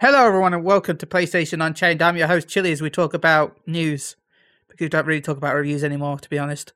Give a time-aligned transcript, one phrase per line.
[0.00, 2.00] Hello, everyone, and welcome to PlayStation Unchained.
[2.00, 4.14] I'm your host, Chili, as we talk about news.
[4.68, 6.72] Because we don't really talk about reviews anymore, to be honest.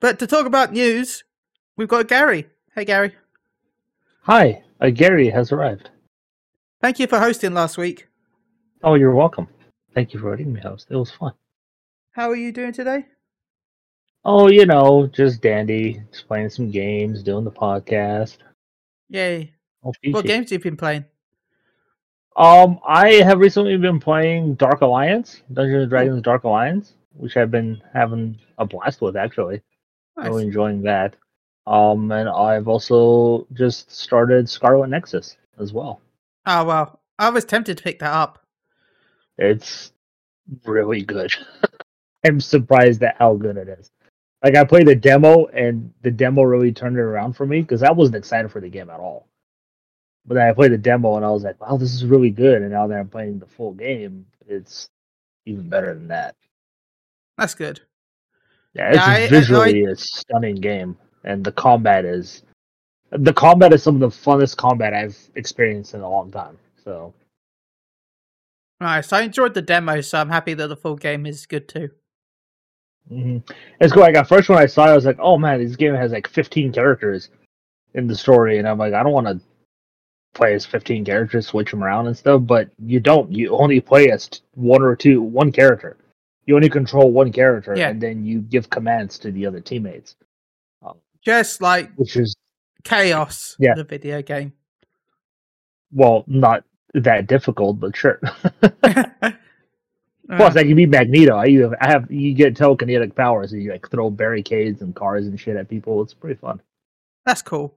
[0.00, 1.22] But to talk about news,
[1.76, 2.48] we've got Gary.
[2.74, 3.14] Hey, Gary.
[4.22, 5.90] Hi, uh, Gary has arrived.
[6.80, 8.08] Thank you for hosting last week.
[8.82, 9.46] Oh, you're welcome.
[9.94, 10.88] Thank you for letting me host.
[10.90, 11.34] It was fun.
[12.10, 13.06] How are you doing today?
[14.24, 18.38] Oh, you know, just dandy, just playing some games, doing the podcast.
[19.10, 19.52] Yay.
[19.82, 21.04] All What games have you been playing?
[22.36, 27.50] Um, I have recently been playing Dark Alliance, Dungeons and Dragons Dark Alliance, which I've
[27.50, 29.62] been having a blast with actually.
[30.16, 30.28] Nice.
[30.28, 31.16] Really enjoying that.
[31.66, 36.00] Um, and I've also just started Scarlet Nexus as well.
[36.46, 37.00] Oh, well.
[37.18, 38.44] I was tempted to pick that up.
[39.38, 39.92] It's
[40.64, 41.32] really good.
[42.24, 43.90] I'm surprised at how good it is.
[44.42, 47.82] Like I played the demo, and the demo really turned it around for me because
[47.82, 49.28] I wasn't excited for the game at all.
[50.26, 52.62] But then I played the demo, and I was like, "Wow, this is really good."
[52.62, 54.88] And now that I'm playing the full game, it's
[55.46, 56.36] even better than that.
[57.38, 57.80] That's good.
[58.74, 62.42] Yeah, it's Yeah, I- I- visually a stunning game, and the combat is
[63.10, 66.56] the combat is some of the funnest combat I've experienced in a long time.
[66.82, 67.12] So
[68.80, 69.12] Nice.
[69.12, 71.90] I enjoyed the demo, so I'm happy that the full game is good too.
[73.08, 73.38] hmm
[73.80, 74.02] It's cool.
[74.02, 76.12] Like at first when I saw it, I was like, "Oh man, this game has
[76.12, 77.28] like 15 characters
[77.94, 79.40] in the story," and I'm like, "I don't want to
[80.34, 83.30] play as 15 characters, switch them around and stuff." But you don't.
[83.32, 85.96] You only play as one or two, one character.
[86.46, 87.90] You only control one character, Yeah.
[87.90, 90.16] and then you give commands to the other teammates,
[90.82, 92.34] um, Just like which is
[92.84, 93.74] Chaos, Yeah.
[93.76, 94.52] the video game.
[95.92, 98.20] well not that difficult, but sure.
[100.36, 101.42] Plus, I can be Magneto.
[101.42, 105.26] You have, I have you get telekinetic powers, and you like throw barricades and cars
[105.26, 106.00] and shit at people.
[106.02, 106.60] It's pretty fun.
[107.26, 107.74] That's cool.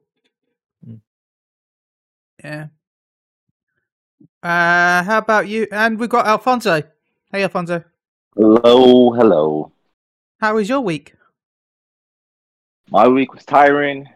[2.45, 2.67] Yeah.
[4.43, 5.65] Uh, how about you?
[5.71, 6.83] And we've got Alfonso.
[7.31, 7.83] Hey, Alfonso.
[8.35, 9.71] Hello, hello.
[10.39, 11.15] How was your week?
[12.91, 14.07] My week was tiring.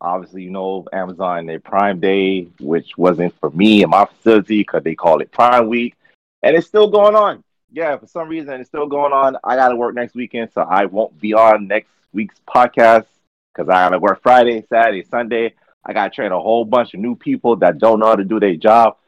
[0.00, 4.82] Obviously, you know, Amazon, their Prime Day, which wasn't for me and my facility because
[4.82, 5.94] they call it Prime Week.
[6.42, 7.44] And it's still going on.
[7.70, 9.36] Yeah, for some reason, it's still going on.
[9.44, 13.06] I got to work next weekend, so I won't be on next week's podcast
[13.54, 15.54] because I got to work Friday, Saturday, Sunday.
[15.88, 18.24] I got to train a whole bunch of new people that don't know how to
[18.24, 18.98] do their job.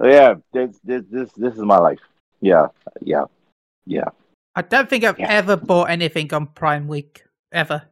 [0.00, 1.98] So, yeah, this, this, this, this is my life.
[2.40, 2.68] Yeah,
[3.02, 3.24] yeah,
[3.84, 4.08] yeah.
[4.54, 5.30] I don't think I've Yeah.
[5.30, 7.82] ever bought anything on Prime Week ever.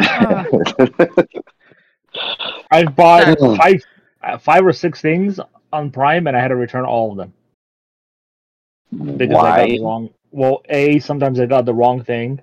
[0.00, 0.46] Ah.
[2.70, 3.82] I've bought five,
[4.22, 5.38] uh, five or six things
[5.72, 7.32] on Prime, and I had to return all of them
[8.90, 9.66] because I got Why?
[9.66, 10.10] the wrong.
[10.30, 12.40] Well, a sometimes I got the wrong thing.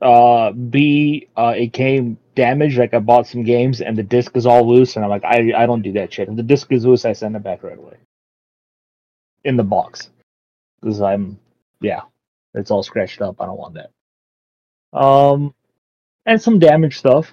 [0.00, 2.78] Uh, B, uh, it came damaged.
[2.78, 5.52] Like I bought some games, and the disc is all loose, and I'm like, I
[5.56, 6.28] I don't do that shit.
[6.28, 7.96] If the disc is loose, I send it back right away.
[9.44, 10.10] In the box,
[10.80, 11.38] because I'm
[11.80, 12.02] yeah,
[12.54, 13.40] it's all scratched up.
[13.40, 14.98] I don't want that.
[14.98, 15.54] Um,
[16.26, 17.32] and some damaged stuff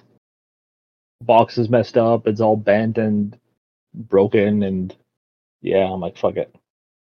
[1.22, 2.26] box is messed up.
[2.26, 3.38] It's all bent and
[3.94, 4.94] broken, and
[5.62, 6.54] yeah, I'm like, fuck it,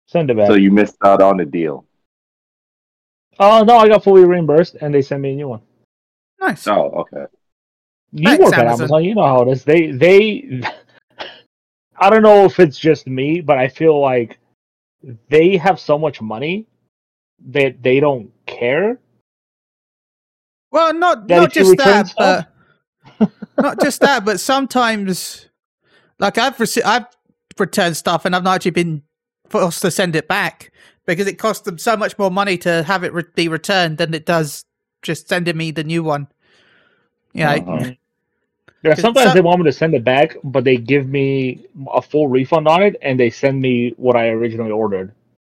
[0.06, 0.49] send it back.
[0.49, 1.87] So you missed out on the deal.
[3.38, 5.62] oh no, I got fully reimbursed, and they sent me a new one.
[6.41, 6.66] nice.
[6.66, 7.26] Oh, okay.
[8.12, 9.04] You Thanks, work at Amazon.
[9.04, 9.64] You know how it is.
[9.64, 10.62] They they,
[11.98, 14.38] I don't know if it's just me, but I feel like
[15.30, 16.66] they have so much money
[17.48, 18.98] that they don't care.
[20.70, 22.46] Well, not That not just that, stuff?
[23.18, 25.48] but not just that, but sometimes,
[26.18, 27.06] like I've rece- I've
[27.58, 29.02] returned stuff and I've not actually been
[29.48, 30.72] forced to send it back
[31.06, 34.14] because it costs them so much more money to have it re- be returned than
[34.14, 34.64] it does
[35.02, 36.28] just sending me the new one.
[37.34, 37.98] Yeah, Mhm.
[38.82, 41.66] Yeah, 'Cause sometimes some- they want me to send it back, but they give me
[41.93, 45.12] a full refund on it, and they send me what I originally ordered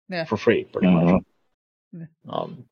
[0.08, 0.24] Yeah.
[0.24, 1.12] for free, pretty Mhm.
[1.12, 1.22] much.
[1.92, 2.06] Yeah.
[2.28, 2.64] Um,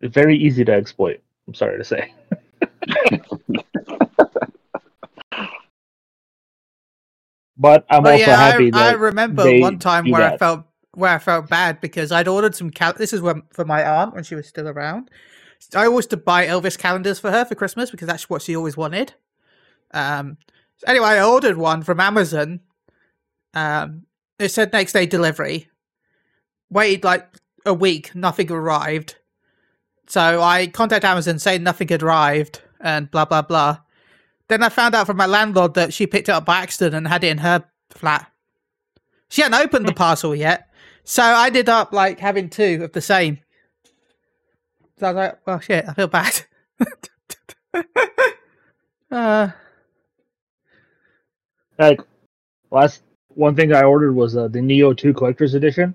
[0.00, 1.20] very easy to exploit.
[1.46, 2.12] I'm sorry to say.
[7.56, 10.36] but I'm But also yeah, happy I that remember they one time do where I
[10.36, 10.64] felt
[10.94, 12.92] where I felt bad because I'd ordered some cal.
[12.92, 15.10] This is when, for my aunt when she was still around.
[15.74, 18.76] I always to buy Elvis calendars for her for Christmas because that's what she always
[18.76, 19.14] wanted.
[19.92, 20.38] Um.
[20.76, 22.60] so anyway, I ordered one from Amazon.
[23.54, 24.04] Um.
[24.38, 25.68] It said next day delivery.
[26.70, 27.28] Waited like
[27.66, 29.16] a week, nothing arrived.
[30.06, 33.78] So I contacted Amazon saying nothing had arrived and blah blah blah.
[34.48, 37.06] Then I found out from my landlord that she picked it up by accident and
[37.06, 38.30] had it in her flat.
[39.28, 40.70] She hadn't opened the parcel yet,
[41.04, 43.40] so I ended up like having two of the same.
[44.98, 46.44] So I was like, "Well, shit, I feel bad."
[49.10, 49.50] uh,
[51.78, 52.00] like
[52.70, 55.94] Last one thing I ordered was uh, the Nioh 2 Collector's Edition,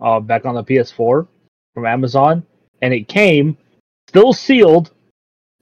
[0.00, 1.26] uh, back on the PS4
[1.74, 2.44] from Amazon,
[2.82, 3.56] and it came
[4.08, 4.92] still sealed,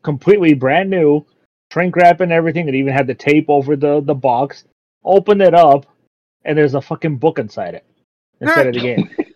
[0.02, 1.24] completely brand new,
[1.72, 2.68] shrink wrap and everything.
[2.68, 4.64] It even had the tape over the the box.
[5.04, 5.86] Opened it up,
[6.44, 7.84] and there's a fucking book inside it
[8.40, 9.10] instead of the game.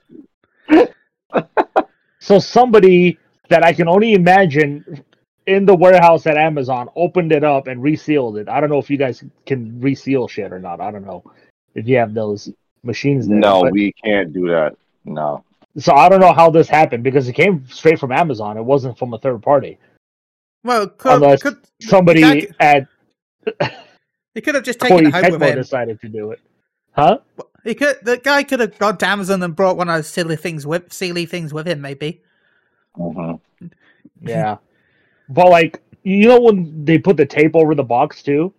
[2.22, 5.02] so somebody that I can only imagine
[5.46, 8.48] in the warehouse at Amazon opened it up and resealed it.
[8.48, 10.80] I don't know if you guys can reseal shit or not.
[10.80, 11.24] I don't know
[11.74, 12.48] if you have those
[12.84, 13.38] machines there.
[13.38, 14.76] no, but- we can't do that.
[15.04, 15.42] No.
[15.76, 18.56] so I don't know how this happened because it came straight from Amazon.
[18.56, 19.78] It wasn't from a third party.
[20.62, 22.86] Well, could, Unless could Somebody That-
[23.50, 23.72] at
[24.34, 25.56] he could have just taken Koei it home with him.
[25.56, 26.40] decided to do it.
[26.92, 27.19] Huh?
[27.64, 27.96] He could.
[28.02, 30.92] The guy could have gone to Amazon and brought one of those silly things with
[30.92, 31.80] silly things with him.
[31.80, 32.22] Maybe.
[32.96, 33.34] hmm
[34.20, 34.56] Yeah.
[35.28, 38.52] but like you know when they put the tape over the box too?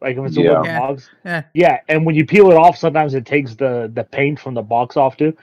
[0.00, 0.48] Like if it's a Yeah.
[0.50, 0.80] wooden Yeah.
[0.80, 1.10] box.
[1.24, 1.42] Yeah.
[1.54, 4.62] Yeah, and when you peel it off, sometimes it takes the the paint from the
[4.62, 5.36] box off too.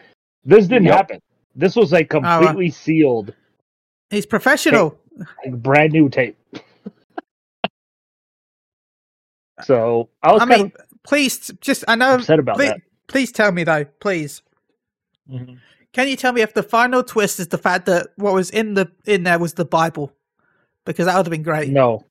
[0.43, 0.95] This didn't Yep.
[0.95, 1.21] happen.
[1.55, 2.39] This was like wow.
[2.39, 3.33] completely sealed,
[4.09, 4.97] He's professional.
[5.45, 6.37] like brand new tape.
[9.63, 10.71] so I was I kind mean,
[11.03, 12.15] please, just I know.
[12.15, 12.81] upset about Please, that.
[13.07, 14.41] please tell me though, please.
[15.29, 15.57] Mhm.
[15.93, 18.73] Can you tell me if the final twist is the fact that what was in
[18.75, 20.13] the in there was the Bible?
[20.85, 21.69] Because that would have been great.
[21.69, 22.05] No,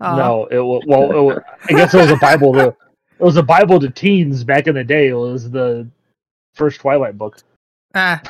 [0.00, 0.16] Aw.
[0.16, 0.46] no.
[0.46, 2.52] It well, it I guess it was a Bible.
[2.54, 2.76] To, it
[3.24, 5.08] was a Bible to teens back in the day.
[5.08, 5.88] It was the
[6.54, 7.38] first Twilight book.
[7.94, 8.20] Ah.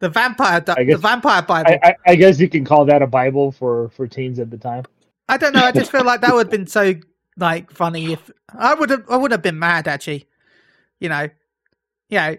[0.00, 1.70] the vampire, guess- the vampire Bible.
[1.82, 4.58] I, I, I guess you can call that a Bible for for teens at the
[4.58, 4.84] time.
[5.28, 5.62] I don't know.
[5.64, 6.94] I just feel like that would have been so
[7.38, 9.04] like funny if I would have.
[9.08, 10.26] I would have been mad actually.
[11.00, 11.28] You know,
[12.08, 12.36] you know,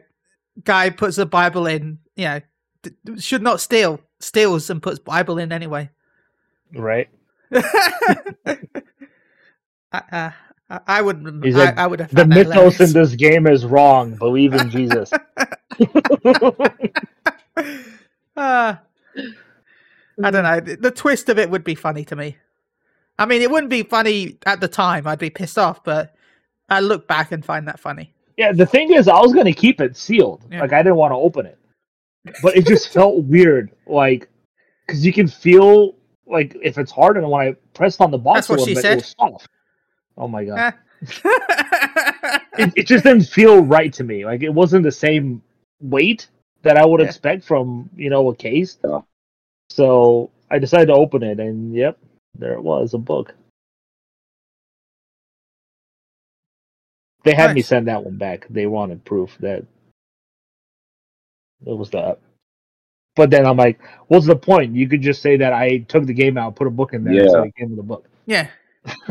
[0.63, 1.99] guy puts the Bible in.
[2.15, 2.41] You know,
[2.83, 4.01] d- should not steal.
[4.19, 5.89] Steals and puts Bible in anyway.
[6.73, 7.09] Right?
[7.55, 8.57] I,
[9.91, 10.31] uh,
[10.69, 11.41] I, I would.
[11.43, 14.15] He's I, like, I would have The mythos in this game is wrong.
[14.15, 15.11] Believe in Jesus.
[18.35, 18.75] Uh,
[20.23, 20.59] I don't know.
[20.59, 22.37] The, the twist of it would be funny to me.
[23.19, 25.05] I mean, it wouldn't be funny at the time.
[25.05, 26.15] I'd be pissed off, but
[26.69, 28.13] I look back and find that funny.
[28.37, 30.43] yeah, the thing is, I was gonna keep it sealed.
[30.51, 30.61] Yeah.
[30.61, 31.57] Like I didn't want to open it,
[32.41, 33.71] but it just felt weird.
[33.85, 34.29] Like
[34.87, 35.95] because you can feel
[36.25, 38.81] like if it's hard, and when I pressed on the box, That's what she bit,
[38.81, 38.93] said.
[38.93, 39.47] it was soft.
[40.17, 40.57] Oh my god.
[40.59, 40.71] Eh.
[42.57, 44.25] it, it just didn't feel right to me.
[44.25, 45.41] Like it wasn't the same
[45.81, 46.27] weight
[46.61, 47.07] that I would Yeah.
[47.07, 48.77] expect from you know a case.
[49.69, 51.97] So I decided to open it, and yep,
[52.39, 53.33] there it was, a book.
[57.25, 58.47] They had me send that one back.
[58.49, 59.59] They wanted proof that
[61.65, 62.19] it was that.
[63.15, 64.73] But then I'm like, what's the point?
[64.75, 67.13] You could just say that I took the game out, put a book in there,
[67.15, 67.27] Yeah.
[67.29, 68.05] so it came with a book.
[68.25, 68.47] yeah,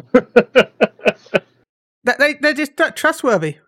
[2.05, 3.59] They- they they're just tr- trustworthy.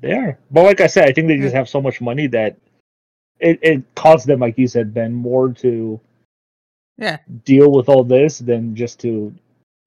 [0.00, 0.38] They are.
[0.50, 2.58] But like I said, I think they just have so much money that
[3.40, 6.00] it, it costs them, like you said, Ben, more to
[6.96, 7.18] Yeah.
[7.44, 9.34] deal with all this than just to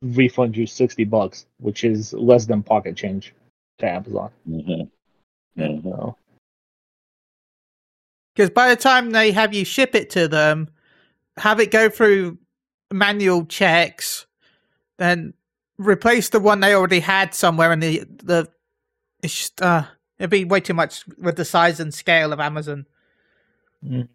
[0.02, 3.34] refund you sixty bucks, which is less than pocket change
[3.80, 4.32] to Amazon.
[4.46, 4.82] hmm
[5.56, 6.16] hmm So,
[8.36, 10.70] Because by the time they have you ship it to them,
[11.38, 12.38] have it go through
[12.92, 14.28] manual checks,
[14.98, 15.34] then
[15.78, 18.48] replace the one they already had somewhere in the the.
[19.24, 19.86] It's just uh,
[20.20, 22.86] it'd be way too much with the size and scale of Amazon.
[23.86, 24.08] Mm.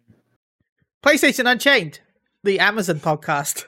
[1.03, 1.99] PlayStation Unchained,
[2.43, 3.65] the Amazon podcast.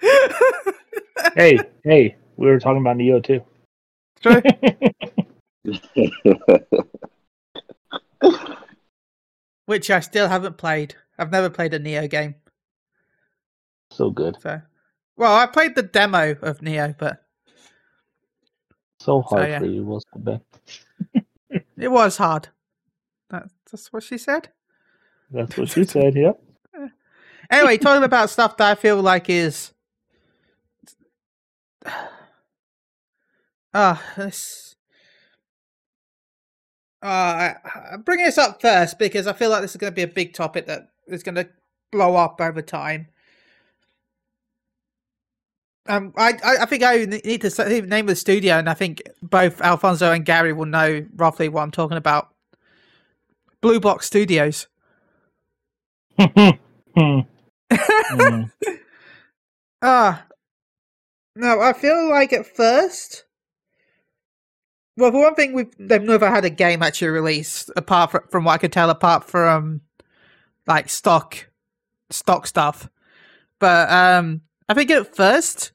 [1.34, 3.42] hey, hey, we were talking about Nioh too.
[4.20, 4.42] True.
[9.66, 10.94] Which I still haven't played.
[11.18, 12.34] I've never played a Nioh game.
[13.90, 14.62] so good, So,
[15.16, 17.22] well, I played the demo of Nioh, but
[18.98, 19.58] so hard yeah.
[19.58, 20.42] for you, wasn't it?
[21.80, 22.48] It was hard.
[23.30, 24.50] That, that's what she said.
[25.30, 26.14] That's what she said.
[26.14, 26.42] Yep.
[27.50, 29.72] Anyway, talking about stuff that I feel like is.
[33.72, 34.74] Ah, this.
[37.02, 37.54] Uh, I,
[37.92, 40.08] I'm bringing this up first because I feel like this is going to be a
[40.08, 41.48] big topic that is going to
[41.92, 43.06] blow up over time.
[45.86, 50.12] Um, I, I, think I need to name the studio, and I think both Alfonso
[50.12, 52.28] and Gary will know roughly what I'm talking about.
[53.60, 54.68] Blue Box Studios.
[59.82, 60.26] Ah,
[61.34, 63.24] no, I feel like at first.
[64.96, 68.44] Well, for one thing, we've they've never had a game actually released apart from, from
[68.44, 69.80] what I could tell, apart from
[70.66, 71.48] like stock
[72.10, 72.90] stock stuff.
[73.58, 75.72] But um, I think at first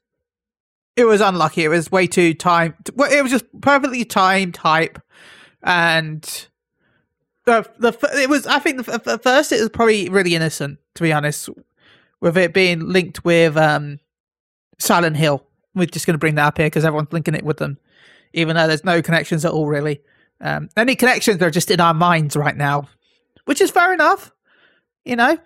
[0.94, 1.64] it was unlucky.
[1.64, 2.34] It was way too.
[2.44, 5.00] Well, it was just perfectly timed hype,
[5.62, 6.48] and
[7.46, 8.46] the the it was.
[8.46, 11.48] I think the, the first it was probably really innocent, to be honest,
[12.20, 13.98] with it being linked with um
[14.78, 15.46] Silent Hill.
[15.74, 17.78] We're just going to bring that up here because everyone's linking it with them,
[18.32, 20.00] even though there's no connections at all, really.
[20.40, 22.88] Um, any connections are just in our minds right now,
[23.44, 24.32] which is fair enough,
[25.04, 25.38] you know.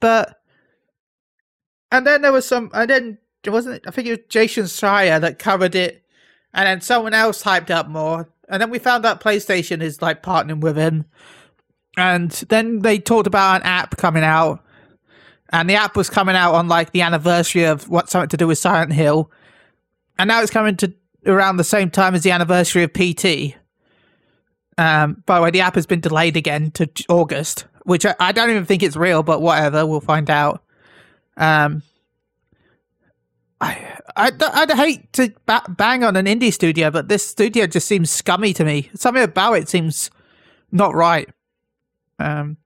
[0.00, 0.40] But
[1.90, 3.86] and then there was some, and then it wasn't.
[3.86, 6.04] I think it was Jason Schreier that covered it,
[6.54, 10.22] and then someone else hyped up more, and then we found out PlayStation is like
[10.22, 11.06] partnering with him,
[11.96, 14.64] and then they talked about an app coming out,
[15.50, 18.46] and the app was coming out on like the anniversary of what something to do
[18.46, 19.30] with Silent Hill,
[20.18, 20.92] and now it's coming to
[21.26, 23.54] around the same time as the anniversary of PT.
[24.78, 28.32] Um, by the way, the app has been delayed again to August, which I, I
[28.32, 30.62] don't even think it's real, but whatever, we'll find out.
[31.36, 31.82] Um,
[33.60, 37.86] I, I, I'd hate to ba- bang on an indie studio, but this studio just
[37.86, 38.90] seems scummy to me.
[38.94, 40.10] Something about it seems
[40.72, 41.28] not right.
[42.20, 42.56] Um,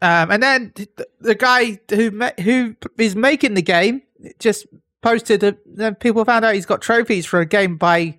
[0.00, 0.72] um, and then
[1.20, 2.10] the, guy who
[2.40, 4.02] who is making the game
[4.38, 4.66] just
[5.00, 5.44] posted.
[5.44, 8.18] A, then people found out he's got trophies for a game by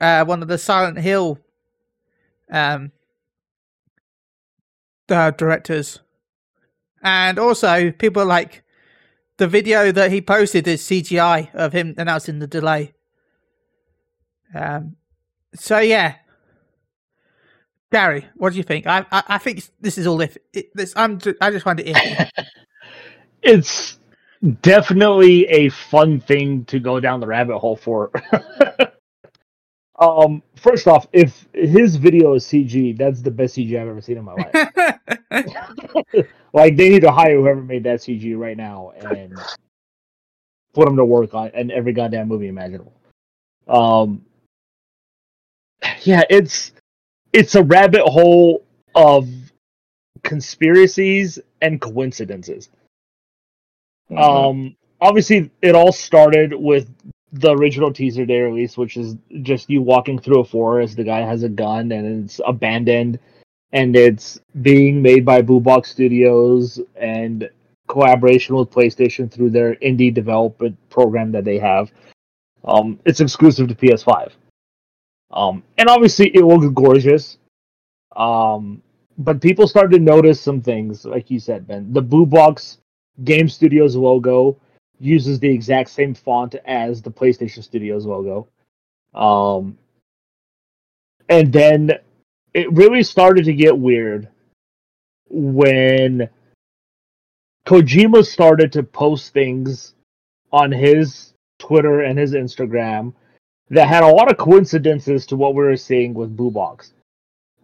[0.00, 1.38] uh, one of the Silent Hill
[2.52, 2.92] um,
[5.08, 6.00] uh, directors,
[7.02, 8.62] and also people like
[9.38, 12.92] the video that he posted is CGI of him announcing the delay.
[14.54, 14.96] Um,
[15.54, 16.16] so yeah,
[17.92, 18.86] Gary, what do you think?
[18.86, 20.92] I I, I think this is all if it, this.
[20.96, 22.30] I'm just, I just find it iffy.
[23.42, 23.98] it's
[24.60, 28.10] definitely a fun thing to go down the rabbit hole for.
[29.98, 34.18] um, first off, if his video is CG, that's the best CG I've ever seen
[34.18, 36.26] in my life.
[36.52, 39.38] like they need to hire whoever made that CG right now and
[40.74, 42.92] put them to work on and every goddamn movie imaginable.
[43.68, 44.24] Um,
[46.02, 46.72] yeah, it's
[47.36, 48.64] it's a rabbit hole
[48.94, 49.28] of
[50.24, 52.70] conspiracies and coincidences.
[54.10, 54.18] Mm-hmm.
[54.18, 56.88] Um, obviously, it all started with
[57.32, 60.96] the original teaser they released, which is just you walking through a forest.
[60.96, 63.18] The guy has a gun and it's abandoned,
[63.72, 67.50] and it's being made by Blue Box Studios and
[67.86, 71.92] collaboration with PlayStation through their indie development program that they have.
[72.64, 74.32] Um, it's exclusive to PS5.
[75.30, 77.38] Um, and obviously, it looks gorgeous.
[78.14, 78.82] Um,
[79.18, 81.92] but people started to notice some things, like you said, Ben.
[81.92, 82.78] The Blue Box
[83.24, 84.58] Game Studios logo
[84.98, 88.48] uses the exact same font as the PlayStation Studios logo.
[89.14, 89.78] Um,
[91.28, 91.92] and then
[92.54, 94.28] it really started to get weird
[95.28, 96.28] when
[97.66, 99.94] Kojima started to post things
[100.52, 103.12] on his Twitter and his Instagram
[103.70, 106.92] that had a lot of coincidences to what we were seeing with Blue Box.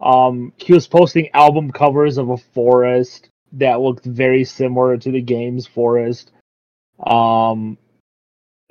[0.01, 5.21] Um, he was posting album covers of a forest that looked very similar to the
[5.21, 6.31] game's forest.
[7.05, 7.77] Um,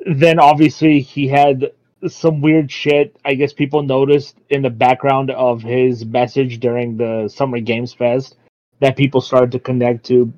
[0.04, 1.72] then obviously he had
[2.08, 3.16] some weird shit.
[3.24, 8.36] I guess people noticed in the background of his message during the Summer Games Fest
[8.80, 10.32] that people started to connect to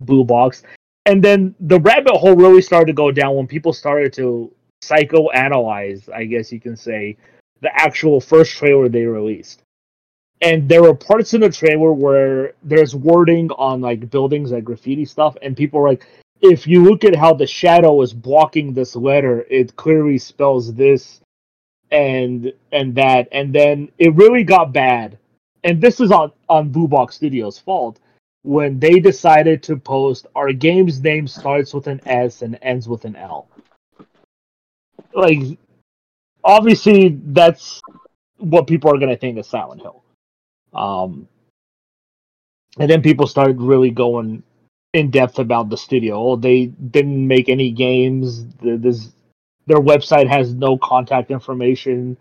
[0.00, 0.62] Blue Box.
[1.06, 4.52] And then the rabbit hole really started to go down when people started to
[4.88, 7.16] psychoanalyze, I guess you can say,
[7.60, 9.62] the actual first trailer they released.
[10.40, 15.04] And there were parts in the trailer where there's wording on like buildings, like graffiti
[15.04, 16.06] stuff, and people were like,
[16.40, 21.20] if you look at how the shadow is blocking this letter, it clearly spells this
[21.90, 23.28] and and that.
[23.32, 25.18] And then it really got bad.
[25.62, 28.00] And this is on on Blue Box Studios' fault
[28.42, 33.06] when they decided to post our game's name starts with an S and ends with
[33.06, 33.48] an L.
[35.14, 35.58] Like
[36.42, 37.80] obviously that's
[38.38, 40.02] what people are gonna think of Silent Hill.
[40.72, 41.28] Um
[42.78, 44.42] and then people started really going
[44.94, 46.16] in depth about the studio.
[46.16, 48.46] Oh, they didn't make any games.
[48.62, 49.12] This,
[49.66, 52.16] their website has no contact information.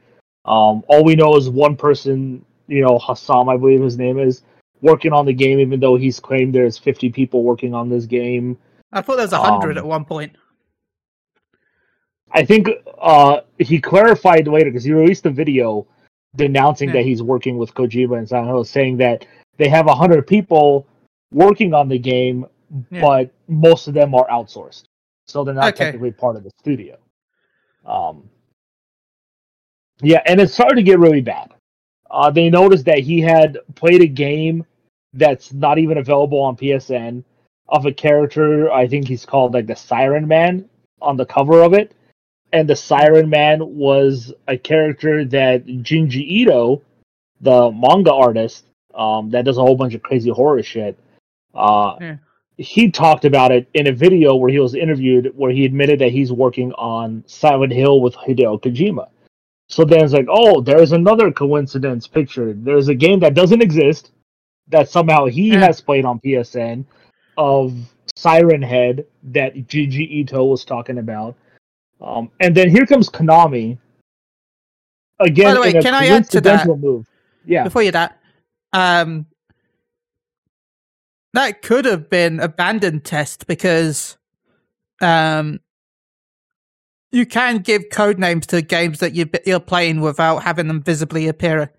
[0.45, 4.41] Um, all we know is one person, you know, Hassam, I believe his name is,
[4.81, 8.57] working on the game, even though he's claimed there's 50 people working on this game.
[8.91, 10.35] I thought there was 100 um, at one point.
[12.33, 12.67] I think
[12.99, 15.85] uh, he clarified later because he released a video
[16.35, 16.95] denouncing yeah.
[16.95, 19.25] that he's working with Kojima and Silent Hill, saying that
[19.57, 20.87] they have 100 people
[21.31, 22.45] working on the game,
[22.89, 23.01] yeah.
[23.01, 24.83] but most of them are outsourced,
[25.27, 25.85] so they're not okay.
[25.85, 26.97] technically part of the studio.
[27.85, 28.29] Um,
[30.01, 31.53] yeah, and it started to get really bad.
[32.09, 34.65] Uh, they noticed that he had played a game
[35.13, 37.23] that's not even available on PSN
[37.69, 38.71] of a character.
[38.71, 40.69] I think he's called like the Siren Man
[41.01, 41.93] on the cover of it,
[42.53, 46.81] and the Siren Man was a character that Junji Ito,
[47.41, 50.97] the manga artist, um, that does a whole bunch of crazy horror shit.
[51.53, 52.17] Uh, Yeah.
[52.57, 56.11] He talked about it in a video where he was interviewed, where he admitted that
[56.11, 59.07] he's working on Silent Hill with Hideo Kojima.
[59.69, 62.53] So then it's like, oh, there's another coincidence picture.
[62.53, 64.11] There's a game that doesn't exist
[64.67, 65.61] that somehow he Yeah.
[65.65, 66.85] has played on PSN
[67.35, 67.73] of
[68.15, 71.35] Siren Head that Junji Ito was talking about.
[72.03, 73.77] Um, and then here comes Konami.
[75.19, 76.67] Again, By the way, can I add to that?
[76.67, 77.07] move.
[77.45, 78.19] Yeah, Before you that,
[78.73, 79.25] um,
[81.33, 84.17] that could have been abandoned test because,
[85.01, 85.59] um,
[87.11, 91.27] you can give code names to games that you, you're playing without having them visibly
[91.27, 91.71] appear.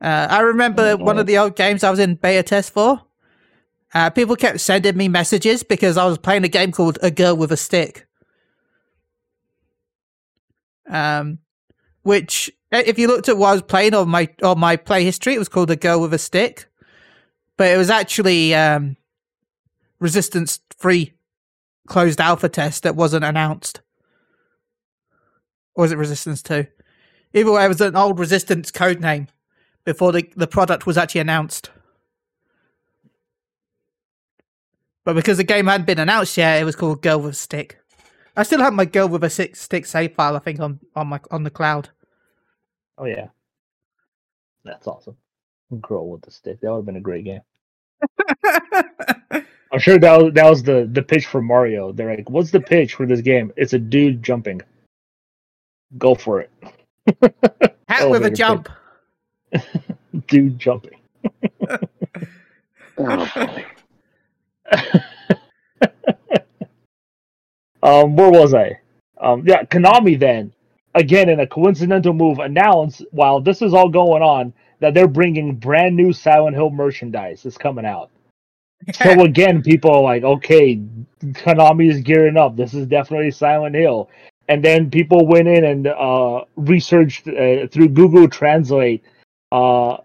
[0.00, 3.00] Uh, I remember one of the old games I was in beta test for.
[3.94, 7.36] Uh, people kept sending me messages because I was playing a game called A Girl
[7.36, 8.06] with a Stick.
[10.88, 11.38] Um,
[12.02, 15.04] which uh, if you looked at what I was playing on my on my play
[15.04, 16.66] history, it was called A Girl with a Stick,
[17.56, 18.96] but it was actually um,
[20.00, 21.14] resistance free
[21.86, 23.80] closed alpha test that wasn't announced.
[25.74, 26.66] Or was it Resistance Two?
[27.32, 29.28] Either way, it was an old Resistance code name
[29.84, 31.70] before the the product was actually announced.
[35.04, 37.78] But because the game hadn't been announced yet, it was called Girl with a Stick.
[38.36, 41.06] I still have my Girl with a Stick, stick save file, I think, on, on
[41.06, 41.90] my on the cloud.
[42.98, 43.28] Oh yeah,
[44.64, 45.16] that's awesome.
[45.80, 46.60] Girl with the stick.
[46.60, 47.40] That would have been a great game.
[49.72, 51.92] I'm sure that was, that was the the pitch for Mario.
[51.92, 53.52] They're like, "What's the pitch for this game?
[53.56, 54.60] It's a dude jumping.
[55.98, 56.50] Go for it,
[57.88, 58.68] Hat with a jump.
[60.28, 61.00] dude jumping."
[62.96, 63.64] Oh, boy.
[67.84, 68.80] Um, where was I?
[69.20, 70.52] Um, yeah, Konami then
[70.94, 75.54] again in a coincidental move announced while this is all going on that they're bringing
[75.54, 78.10] brand new Silent Hill merchandise is coming out.
[78.92, 80.80] So again, people are like, okay,
[81.22, 82.56] Konami is gearing up.
[82.56, 84.10] This is definitely Silent Hill.
[84.48, 89.02] And then people went in and uh, researched uh, through Google Translate
[89.52, 89.98] uh,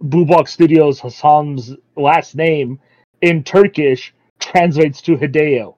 [0.00, 2.80] Blue Box Studios Hassam's last name
[3.22, 5.74] in Turkish translates to Hideo.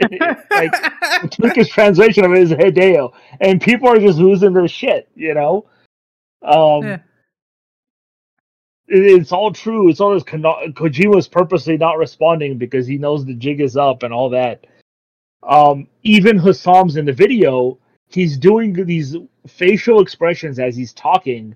[0.00, 0.72] Like
[1.22, 5.08] the Turkish translation of it is Hideo, and people are just losing their shit.
[5.14, 5.66] You know,
[6.42, 6.98] um, Yeah.
[8.88, 9.88] it- it's all true.
[9.88, 14.02] It's all this Kono- Kojima's purposely not responding because he knows the jig is up
[14.02, 14.66] and all that.
[15.42, 21.54] Um, even Hassam's in the video, he's doing these facial expressions as he's talking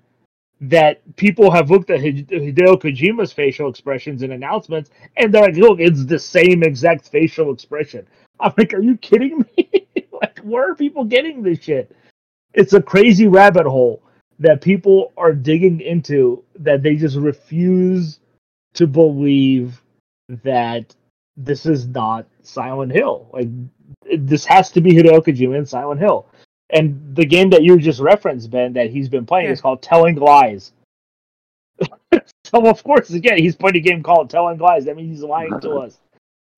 [0.61, 5.79] that people have looked at Hideo Kojima's facial expressions and announcements, and they're like, "Look,
[5.79, 8.05] it's the same exact facial expression."
[8.39, 9.87] I'm like, "Are you kidding me?
[10.21, 11.95] like, where are people getting this shit?"
[12.53, 14.03] It's a crazy rabbit hole
[14.39, 18.19] that people are digging into that they just refuse
[18.73, 19.81] to believe
[20.43, 20.95] that
[21.37, 23.29] this is not Silent Hill.
[23.33, 23.49] Like,
[24.17, 26.27] this has to be Hideo Kojima and Silent Hill.
[26.71, 29.53] And the game that you just referenced, Ben, that he's been playing Yeah.
[29.53, 30.71] is called Telling Lies.
[32.43, 34.85] so of course, again, he's playing a game called Telling Lies.
[34.85, 35.99] That means he's lying to us.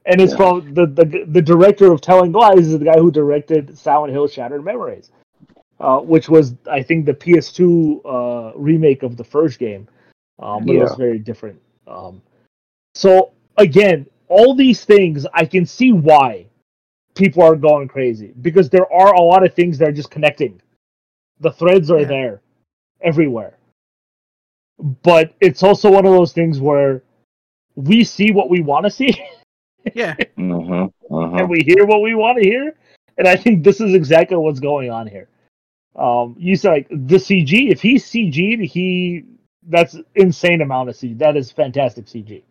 [0.05, 0.37] And it's Yeah.
[0.37, 4.27] from the, the the director of Telling Lies is the guy who directed Silent Hill
[4.27, 5.11] Shattered Memories,
[5.79, 9.87] uh, which was I think the PS2 uh, remake of the first game,
[10.39, 11.61] um, but it was very different.
[11.87, 12.21] Um,
[12.95, 16.47] so again, all these things I can see why
[17.21, 20.61] people are going crazy because there are a lot of things that are just connecting.
[21.39, 22.07] The threads are Yeah.
[22.07, 22.41] there
[23.01, 23.57] everywhere.
[25.03, 27.03] But it's also one of those things where
[27.75, 29.13] we see what we want to see
[29.93, 30.15] yeah.
[30.37, 31.13] Mm-hmm.
[31.13, 31.37] Mm-hmm.
[31.37, 32.75] and we hear what we want to hear.
[33.17, 35.27] And I think this is exactly what's going on here.
[35.95, 37.69] Um, you said like the CG.
[37.69, 39.25] If he's CG'd, he
[39.67, 41.17] that's insane amount of CG.
[41.19, 42.43] That is fantastic CG.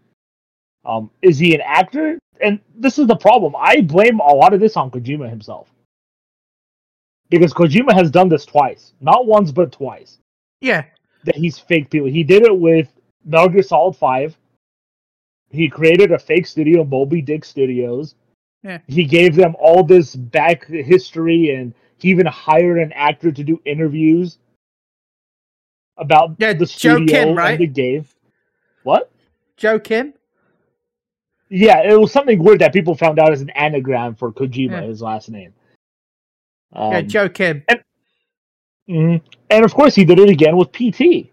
[0.85, 2.19] Um, is he an actor?
[2.43, 3.55] And this is the problem.
[3.59, 5.69] I blame a lot of this on Kojima himself
[7.29, 10.19] because Kojima has done this twice, not once but twice.
[10.61, 10.85] Yeah.
[11.25, 12.09] That he's fake people.
[12.09, 12.89] He did it with
[13.25, 14.37] Metal Gear Solid Five.
[15.51, 18.15] He created a fake studio, Moby Dick Studios.
[18.63, 18.79] Yeah.
[18.87, 23.61] He gave them all this back history, and he even hired an actor to do
[23.65, 24.39] interviews
[25.97, 27.51] about Yeah, the Joe studio Kim, right?
[27.53, 28.07] and the game.
[28.85, 29.11] What?
[29.57, 30.15] Joe Kim.
[31.51, 34.83] Yeah, it was something weird that people found out as an anagram for Kojima, Yeah.
[34.83, 35.53] his last name.
[36.73, 37.65] Um, yeah, Joe Kim.
[38.89, 39.21] mhm.
[39.51, 41.31] And of course, he did it again with PT.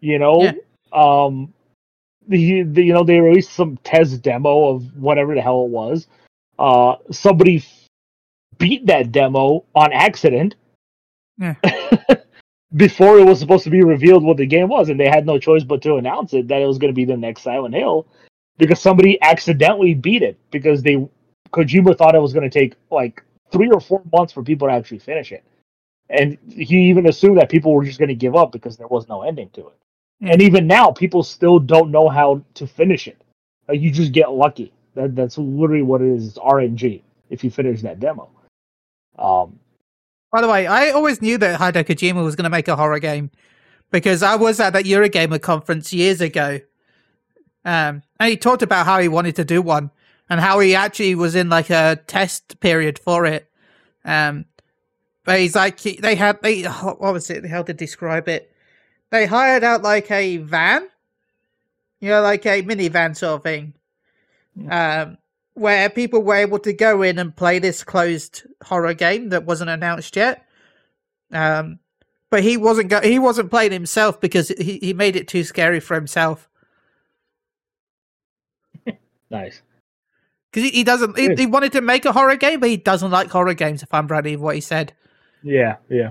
[0.00, 0.52] You know, Yeah.
[0.92, 1.52] um,
[2.28, 6.06] the, the you know they released some test demo of whatever the hell it was.
[6.58, 7.86] Uh, somebody f-
[8.58, 10.56] beat that demo on accident.
[11.38, 11.54] Yeah.
[12.76, 15.38] Before it was supposed to be revealed what the game was, and they had no
[15.38, 18.06] choice but to announce it that it was going to be the next Silent Hill,
[18.58, 21.08] because somebody accidentally beat it because they
[21.52, 24.74] Kojima thought it was going to take like three or four months for people to
[24.74, 25.44] actually finish it,
[26.10, 29.08] and he even assumed that people were just going to give up because there was
[29.08, 29.74] no ending to it.
[30.20, 33.20] And even now, people still don't know how to finish it.
[33.68, 34.72] Like you just get lucky.
[34.94, 36.28] That that's literally what it is.
[36.28, 38.28] It's RNG if you finish that demo.
[39.18, 39.58] Um,
[40.32, 42.98] By the way, I always knew that Hideo Kojima was going to make a horror
[42.98, 43.30] game
[43.90, 46.60] because I was at that Eurogamer conference years ago.
[47.64, 49.90] Um, and he talked about how he wanted to do one
[50.30, 53.50] and how he actually was in like a test period for it.
[54.04, 54.44] Um,
[55.24, 57.46] but he's like, he- they had, they, what was it?
[57.46, 58.52] How to describe it?
[59.10, 60.88] They hired out like a van,
[62.00, 63.74] you know, like a minivan sort of thing.
[64.70, 65.18] Um,
[65.54, 69.70] where people were able to go in and play this closed horror game that wasn't
[69.70, 70.46] announced yet.
[71.32, 71.78] Um,
[72.30, 75.80] but he wasn't go- he wasn't playing himself because he, he made it too scary
[75.80, 76.48] for himself.
[79.30, 79.62] Nice.
[80.50, 83.10] Because he, he doesn't he, he wanted to make a horror game, but he doesn't
[83.10, 83.82] like horror games.
[83.82, 84.94] If I'm ready, what he said.
[85.42, 86.10] Yeah, yeah.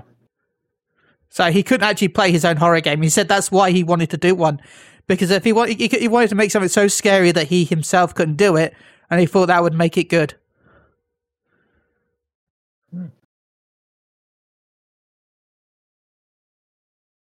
[1.30, 3.02] So he couldn't actually play his own horror game.
[3.02, 4.60] He said that's why he wanted to do one,
[5.06, 8.14] because if he wanted, he, he wanted to make something so scary that he himself
[8.14, 8.74] couldn't do it,
[9.10, 10.34] and he thought that would make it good.
[12.90, 13.06] Hmm.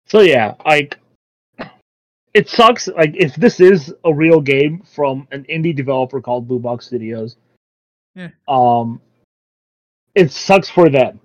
[0.06, 0.98] So yeah, like
[2.34, 2.88] it sucks.
[2.88, 7.38] Like if this is a real game from an indie developer called Blue Box Studios,
[8.16, 8.30] Yeah.
[8.48, 9.02] um,
[10.16, 11.20] it sucks for them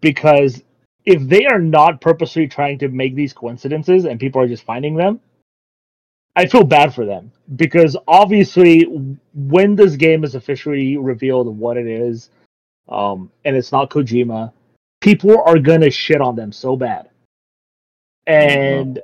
[0.00, 0.62] because
[1.04, 4.94] if they are not purposely trying to make these coincidences and people are just finding
[4.94, 5.20] them,
[6.36, 8.84] I feel bad for them because obviously
[9.34, 12.30] when this game is officially revealed what it is,
[12.88, 14.52] um, and it's not Kojima,
[15.00, 17.08] people are gonna shit on them so bad,
[18.26, 19.00] and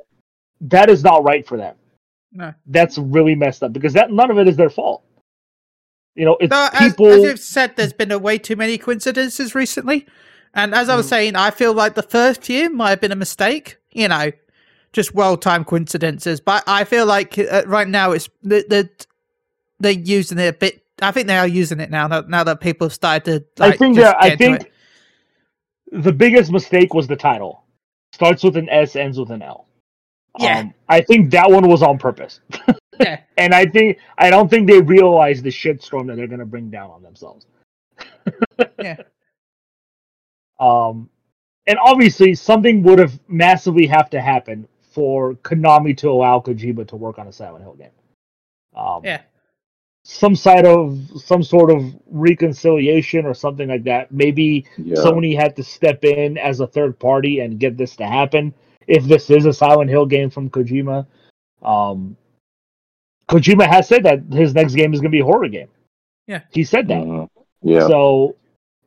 [0.64, 1.76] that is not right for them.
[2.32, 2.52] No.
[2.66, 5.04] That's really messed up because that none of it is their fault.
[6.14, 7.06] You know, it's No, as, people.
[7.06, 10.06] as you've said, there's been a way too many coincidences recently.
[10.54, 11.10] And as I was Mm.
[11.10, 14.30] saying, I feel like the first year might have been a mistake, you know,
[14.92, 16.40] just well timed coincidences.
[16.40, 18.90] But I feel like uh, right now it's the, the,
[19.80, 20.84] they're using it a bit.
[21.02, 22.06] I think they are using it now.
[22.06, 23.24] Now, that people have started
[23.56, 23.62] to.
[23.62, 24.70] Like, I think that I think
[25.90, 27.64] the biggest mistake was the title.
[28.12, 29.66] Starts with an S, ends with an L.
[30.38, 30.60] Yeah.
[30.60, 32.40] Um, I think that one was on purpose.
[33.00, 36.70] yeah, and I think I don't think they realize the shitstorm that they're gonna bring
[36.70, 37.46] down on themselves.
[38.80, 38.96] yeah,
[40.58, 41.08] Um,
[41.66, 46.96] and obviously something would have massively have to happen for Konami to allow Kojima to
[46.96, 47.90] work on a Silent Hill game.
[48.74, 49.22] Um, yeah,
[50.04, 54.12] some side of some sort of reconciliation or something like that.
[54.12, 54.96] Maybe Yeah.
[54.96, 58.52] Sony had to step in as a third party and get this to happen.
[58.86, 61.06] If this is a Silent Hill game from Kojima,
[61.62, 62.16] um,
[63.28, 65.68] Kojima has said that his next game is going to be a horror game.
[66.26, 66.40] Yeah.
[66.50, 67.02] he said that.
[67.02, 67.28] Mhm.
[67.62, 67.86] Yeah.
[67.86, 68.36] So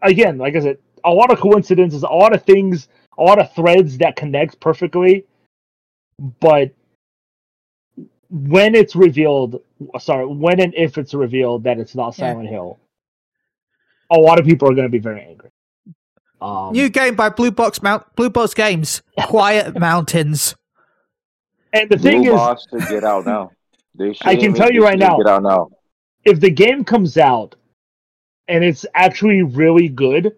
[0.02, 3.54] again, like I said, a lot of coincidences, a lot of things, a lot of
[3.54, 5.26] threads that connect perfectly.
[6.40, 6.72] But
[8.30, 9.62] when it's revealed,
[10.00, 12.32] sorry, when and if it's revealed that it's not Yeah.
[12.32, 12.80] Silent Hill,
[14.12, 15.50] a lot of people are going to be very angry.
[16.40, 20.56] Um, new game by Blue Box Mount Blue Box Games, Quiet Mountains.
[21.74, 23.52] and the thing Blue is, Boss should get out now.
[23.96, 25.18] They I can tell you right now.
[25.18, 25.70] Get out now.
[26.26, 27.56] if the game comes out
[28.48, 30.36] and it's actually really good,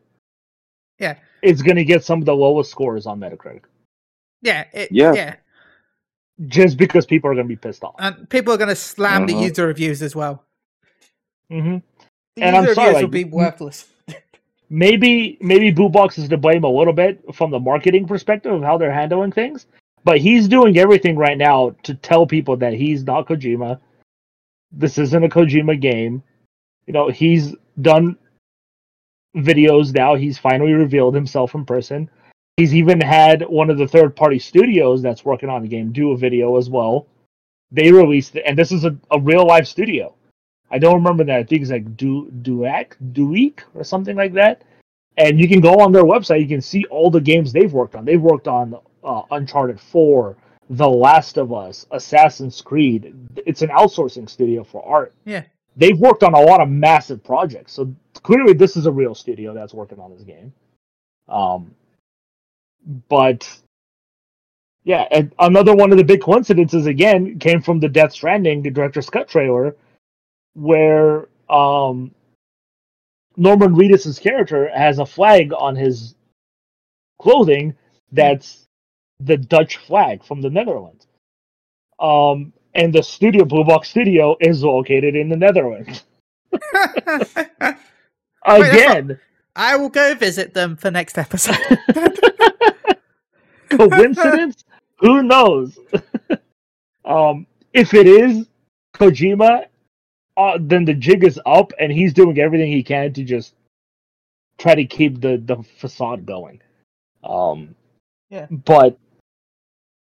[0.99, 3.63] Yeah, it's going to get some of the lowest scores on Metacritic,
[4.41, 5.13] yeah, it, Yeah.
[5.13, 5.35] yeah.
[6.47, 7.95] just because people are going to be pissed off.
[7.99, 9.41] And people are going to slam the Mhm.
[9.49, 10.45] user reviews as well.
[11.51, 11.77] Mm-hmm.
[12.37, 13.89] The And I'm user sorry, reviews will like, be worthless.
[14.69, 18.61] Maybe maybe Blue Box is to blame a little bit from the marketing perspective of
[18.61, 19.65] how they're handling things,
[20.03, 23.79] but he's doing everything right now to tell people that he's not Kojima.
[24.71, 26.21] This isn't a Kojima game.
[26.85, 28.15] You know, he's done
[29.35, 30.15] videos now.
[30.15, 32.09] He's finally revealed himself in person.
[32.57, 36.11] He's even had one of the third party studios that's working on the game do
[36.11, 37.07] a video as well.
[37.71, 40.13] They released it, and this is a, a real live studio.
[40.71, 41.37] I don't remember that.
[41.37, 44.63] I think it's like Du Duac Duik or something like that.
[45.17, 46.41] And you can go on their website.
[46.41, 48.05] You can see all the games they've worked on.
[48.05, 50.37] They've worked on uh, Uncharted Four,
[50.69, 53.13] The Last of Us, Assassin's Creed.
[53.45, 55.13] It's an outsourcing studio for art.
[55.25, 55.43] Yeah.
[55.75, 57.73] They've worked on a lot of massive projects.
[57.73, 60.53] So clearly, this is a real studio that's working on this game.
[61.27, 61.75] Um,
[63.07, 63.47] but
[64.83, 68.71] yeah, and another one of the big coincidences again came from the Death Stranding, the
[68.71, 69.75] director's cut trailer,
[70.53, 72.11] where um
[73.37, 76.15] Norman Reedus' character has a flag on his
[77.21, 77.75] clothing
[78.11, 78.65] that's
[79.19, 81.07] the Dutch flag from the Netherlands.
[81.99, 86.03] Um, and the studio, Blue Box Studio, is located in the Netherlands.
[88.45, 89.19] Again,
[89.55, 91.57] I will go visit them for next episode.
[93.69, 94.63] coincidence?
[94.99, 95.77] Who knows?
[97.05, 98.47] um, if it is
[98.95, 99.65] Kojima,
[100.39, 103.53] uh, then the jig is up, and he's doing everything he can to just
[104.57, 106.61] try to keep the the facade going.
[107.23, 107.75] Um,
[108.29, 108.47] Yeah.
[108.49, 108.97] But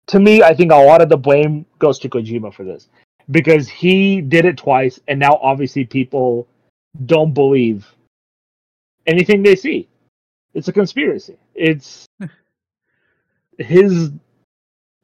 [0.08, 2.88] to me, I think a lot of the blame goes to Kojima for this
[3.32, 6.48] because he did it twice, and now obviously people
[7.06, 7.88] don't believe
[9.08, 9.88] anything they see.
[10.54, 11.38] It's a conspiracy.
[11.56, 12.06] It's
[13.58, 14.12] his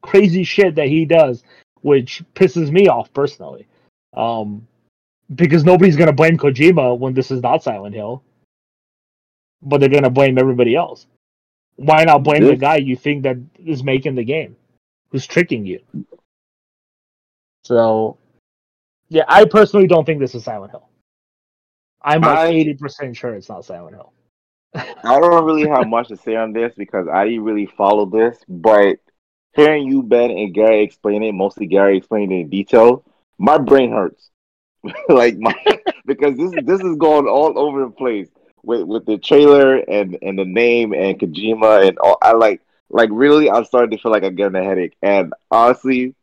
[0.02, 1.42] crazy shit that he does,
[1.82, 3.66] which pisses me off personally.
[4.16, 4.66] Um,
[5.32, 8.22] because nobody's gonna blame Kojima when this is not Silent Hill,
[9.62, 11.06] but they're gonna blame everybody else.
[11.76, 14.56] Why not blame the guy you think that is making the game,
[15.10, 15.80] who's tricking you?
[17.64, 18.18] So,
[19.08, 20.88] yeah, I personally don't think this is Silent Hill.
[22.02, 24.12] I'm like eighty percent sure it's not Silent Hill.
[24.74, 28.38] I don't really have much to say on this because I didn't really follow this,
[28.48, 28.98] but
[29.54, 33.04] hearing you, Ben, and Gary explain it, mostly Gary explained it in detail,
[33.38, 34.30] my brain hurts.
[35.08, 35.54] like my
[36.06, 38.28] because this this is going all over the place
[38.62, 42.18] with with the trailer and and the name and Kojima and all.
[42.22, 44.96] I like like really, I'm starting to feel like I'm getting a headache.
[45.02, 46.14] And honestly,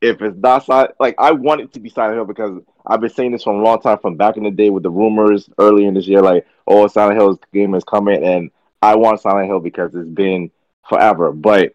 [0.00, 0.68] if it's not
[1.00, 3.62] like I want it to be Silent Hill because I've been saying this for a
[3.62, 6.46] long time, from back in the day with the rumors earlier in this year, like
[6.66, 8.50] oh, Silent Hill's game is coming, and
[8.82, 10.50] I want Silent Hill because it's been
[10.88, 11.32] forever.
[11.32, 11.74] But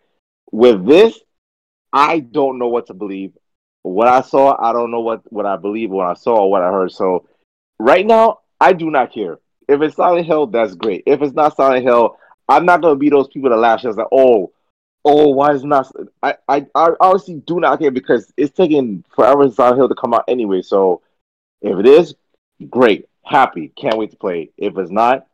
[0.51, 1.19] with this,
[1.91, 3.33] I don't know what to believe.
[3.83, 6.71] What I saw, I don't know what what I believe, what I saw, what I
[6.71, 6.91] heard.
[6.91, 7.27] So
[7.79, 9.39] right now, I do not care.
[9.67, 11.03] If it's Silent Hill, that's great.
[11.05, 13.81] If it's not Silent Hill, I'm not gonna be those people that laugh.
[13.81, 14.51] Just like, oh,
[15.05, 15.91] oh, why is not?
[16.21, 19.95] I, I, I honestly do not care because it's taking forever for Silent Hill to
[19.95, 20.61] come out anyway.
[20.61, 21.01] So
[21.61, 22.15] if it is,
[22.69, 24.51] great, happy, can't wait to play.
[24.57, 25.27] If it's not,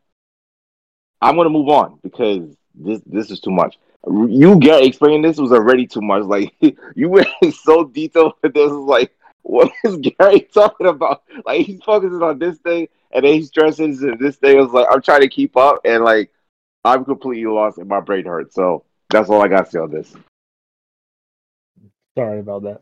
[1.21, 3.77] I'm gonna move on because this this is too much.
[4.07, 6.23] You get explaining this was already too much.
[6.23, 6.53] Like
[6.95, 7.27] you went
[7.63, 8.71] so detailed with this.
[8.71, 11.23] Is like, what is Gary talking about?
[11.45, 14.59] Like he's focusing on this thing and then he stresses and this thing.
[14.59, 16.31] is like I'm trying to keep up and like
[16.83, 18.53] I'm completely lost and my brain hurts.
[18.53, 20.13] So that's all I got to say on this.
[22.17, 22.81] Sorry about that.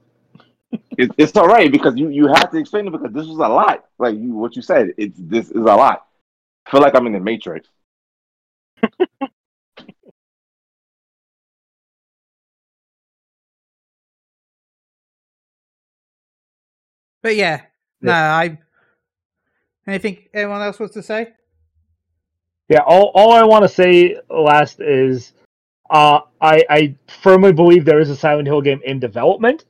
[0.97, 3.47] It, it's all right because you you have to explain it because this was a
[3.47, 3.85] lot.
[3.99, 6.07] Like you, what you said, it's this is a lot.
[6.65, 7.69] I feel like I'm in the Matrix.
[17.23, 17.61] But yeah,
[18.01, 18.59] no, I.
[19.87, 21.33] Anything anyone else wants to say?
[22.69, 25.33] Yeah, all, all I want to say last is
[25.89, 29.65] uh, I, I firmly believe there is a Silent Hill game in development.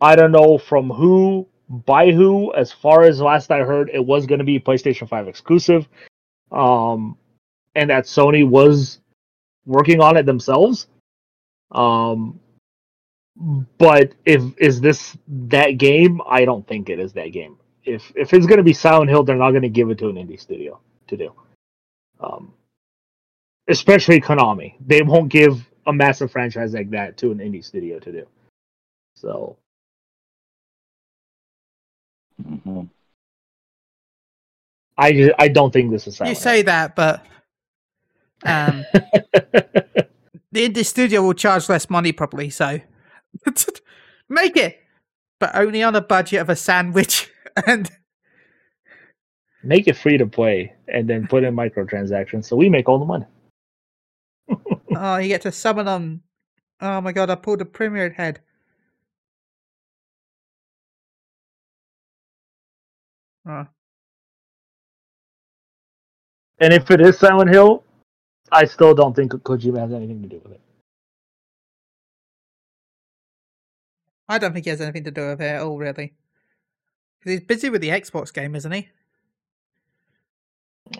[0.00, 2.52] I don't know from who, by who.
[2.54, 5.88] As far as last I heard, it was going to be PlayStation 5 exclusive.
[6.50, 7.16] Um,
[7.74, 9.00] and that Sony was
[9.64, 10.88] working on it themselves.
[11.70, 12.40] Um,
[13.78, 16.20] but if is this that game?
[16.28, 17.56] I don't think it is that game.
[17.84, 20.08] If if it's going to be Silent Hill, they're not going to give it to
[20.08, 21.32] an indie studio to do
[22.20, 22.52] um,
[23.68, 24.74] especially Konami.
[24.84, 28.26] They won't give a massive franchise like that to an indie studio to do.
[29.14, 29.56] So
[34.96, 37.24] I ju- I don't think this is You Silent say that, but
[38.44, 42.50] um, the indie studio will charge less money probably.
[42.50, 42.80] So
[44.28, 44.78] make it,
[45.38, 47.30] but only on a budget of a sandwich.
[47.66, 47.90] And
[49.64, 53.04] Make it free to play and then put in microtransactions so we make all the
[53.04, 53.24] money.
[54.94, 56.22] oh, you get to summon them.
[56.80, 57.30] Oh my god!
[57.30, 58.40] I pulled a Pyramid Head.
[63.48, 63.66] Oh,
[66.60, 67.84] And if it is Silent Hill,
[68.50, 70.60] I still don't think Kojima has anything to do with it.
[74.28, 76.12] I don't think he has anything to do with it at all, really.
[77.18, 78.88] Because he's busy with the Xbox game, isn't he?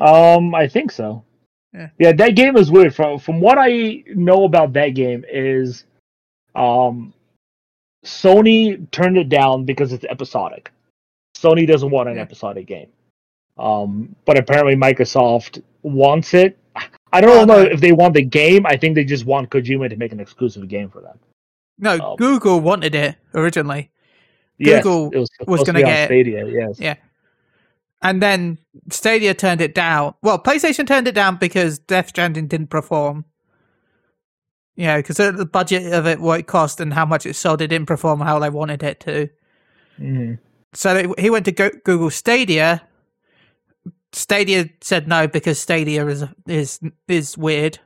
[0.01, 1.25] Um, I think so.
[1.75, 1.91] Yeah.
[1.99, 2.95] Yeah, that game is weird.
[2.95, 5.85] From from what I know about that game is,
[6.55, 7.13] um,
[8.05, 10.71] Sony turned it down because it's episodic.
[11.37, 12.23] Sony doesn't want an Yeah.
[12.23, 12.89] episodic game.
[13.59, 16.57] Um, but apparently Microsoft wants it.
[17.13, 17.69] I don't Oh, know no.
[17.71, 18.65] if they want the game.
[18.67, 21.19] I think they just want Kojima to make an exclusive game for them.
[21.79, 23.91] No, Um, Google wanted it originally.
[24.59, 26.07] Yes, Google was, was be on get it.
[26.07, 26.47] Stadia.
[26.47, 26.81] Yes.
[26.81, 26.97] Yeah.
[28.03, 28.59] and then
[28.91, 30.15] Stadia turned it down.
[30.23, 33.25] Well, PlayStation turned it down because Death Stranding didn't perform.
[34.77, 37.67] Yeah, because the budget of it, what it cost, and how much it sold, it
[37.69, 39.29] didn't perform how they wanted it to.
[39.97, 40.35] hmm
[40.75, 42.83] So they, he went to go, Google Stadia.
[44.13, 47.79] Stadia said no because Stadia is is is weird.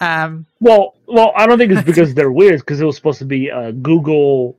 [0.00, 2.60] Um, Well, well, I don't think it's because they're weird.
[2.60, 4.56] Because it was supposed to be a Google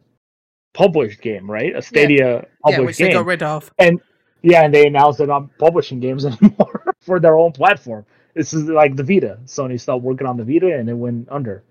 [0.73, 1.75] published game, right?
[1.75, 3.13] A Stadia yeah, published which they game.
[3.13, 3.71] got rid of.
[3.79, 3.99] And
[4.41, 8.05] Yeah, and they announced they're not publishing games anymore for their own platform.
[8.35, 9.39] This is like the Vita.
[9.45, 11.63] Sony stopped working on the Vita and it went under.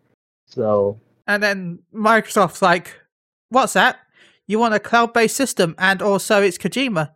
[0.46, 3.00] So And then Microsoft's like,
[3.50, 3.98] "What's that?
[4.46, 7.12] You want a cloud-based system, and also it's Kojima.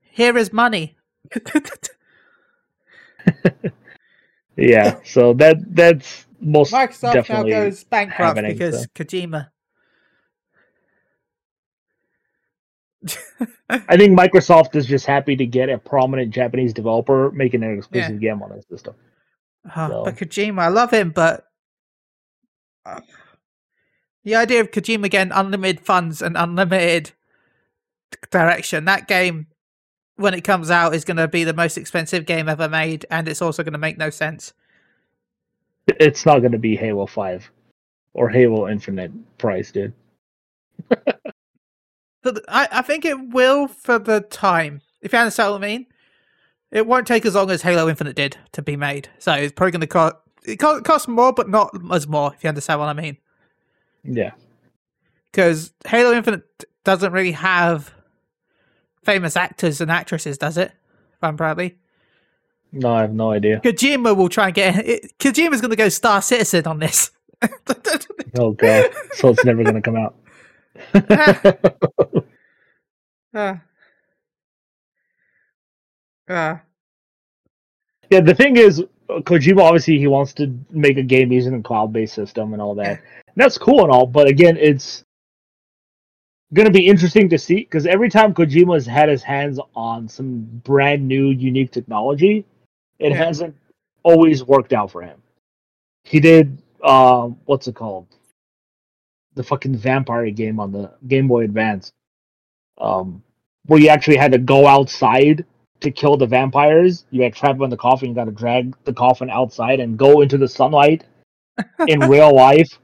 [0.00, 0.96] Here is money."
[4.56, 8.86] yeah, so that that's most Microsoft now goes bankrupt happening, because so.
[8.94, 9.48] Kojima.
[13.68, 18.20] I think Microsoft is just happy to get a prominent Japanese developer making an exclusive
[18.20, 18.94] game on their system.
[19.76, 21.44] Oh, So- But Kojima, I love him, but
[22.84, 23.00] uh,
[24.24, 27.12] the idea of Kojima getting unlimited funds and unlimited
[28.30, 29.46] direction, that game,
[30.16, 33.28] when it comes out, is going to be the most expensive game ever made, and
[33.28, 34.52] it's also going to make no sense.
[35.86, 37.50] It's not going to be Halo Five
[38.14, 39.92] or Halo Infinite price, dude.
[42.48, 44.80] I, I think it will for the time.
[45.00, 45.86] If you understand what I mean,
[46.70, 49.08] it won't take as long as Halo Infinite did to be made.
[49.18, 52.32] So it's probably going to cost it co- costs more, but not as more.
[52.34, 53.16] If you understand what I mean,
[54.04, 54.32] Yeah,
[55.30, 56.42] because Halo Infinite
[56.84, 57.92] doesn't really have
[59.04, 60.72] famous actors and actresses, does it?
[61.20, 61.76] Van Bradley.
[62.72, 63.60] no, I have no idea.
[63.60, 65.18] Kojima will try and get it.
[65.18, 67.10] Kojima's going to go Star Citizen on this.
[68.38, 70.14] Oh god, so it's never going to come out.
[73.34, 73.56] uh,
[76.28, 76.56] uh,
[78.10, 82.14] Yeah, the thing is, Kojima obviously he wants to make a game using a cloud-based
[82.14, 83.00] system and all that.
[83.34, 85.04] And that's cool and all, but again, it's
[86.54, 91.06] gonna be interesting to see because every time Kojima's had his hands on some brand
[91.06, 92.44] new, unique technology,
[92.98, 93.18] it Yeah.
[93.18, 93.56] hasn't
[94.02, 95.22] always worked out for him.
[96.04, 98.06] He did, um, what's it called?
[99.34, 101.90] The fucking vampire game on the Game Boy Advance,
[102.78, 103.22] um,
[103.66, 105.46] where you actually had to go outside
[105.80, 107.06] to kill the vampires.
[107.10, 108.08] You had trap them in the coffin.
[108.10, 111.04] You got to drag the coffin outside and go into the sunlight
[111.88, 112.78] in real life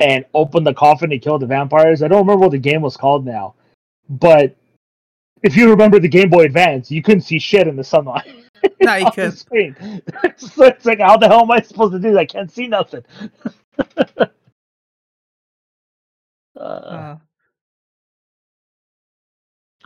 [0.00, 2.02] and open the coffin to kill the vampires.
[2.02, 3.54] I don't remember what the game was called now,
[4.08, 4.56] but
[5.42, 8.26] if you remember the Game Boy Advance, you couldn't see shit in the sunlight.
[8.80, 9.36] no, you could.
[9.38, 9.76] screen.
[10.36, 12.18] so it's like, how the hell am I supposed to do that?
[12.18, 13.04] I can't see nothing.
[16.56, 17.16] uh, Uh,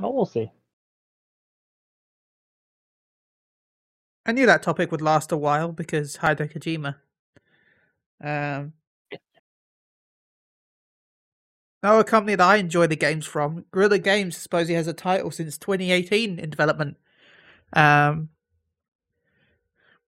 [0.01, 0.51] oh, we'll see.
[4.25, 6.96] I knew that topic would last a while because Hideo Kojima.
[8.22, 8.72] Um,
[11.83, 15.59] another company that I enjoy the games from, Guerrilla Games, supposedly has a title since
[15.59, 16.97] 2018 in development.
[17.73, 18.29] Um,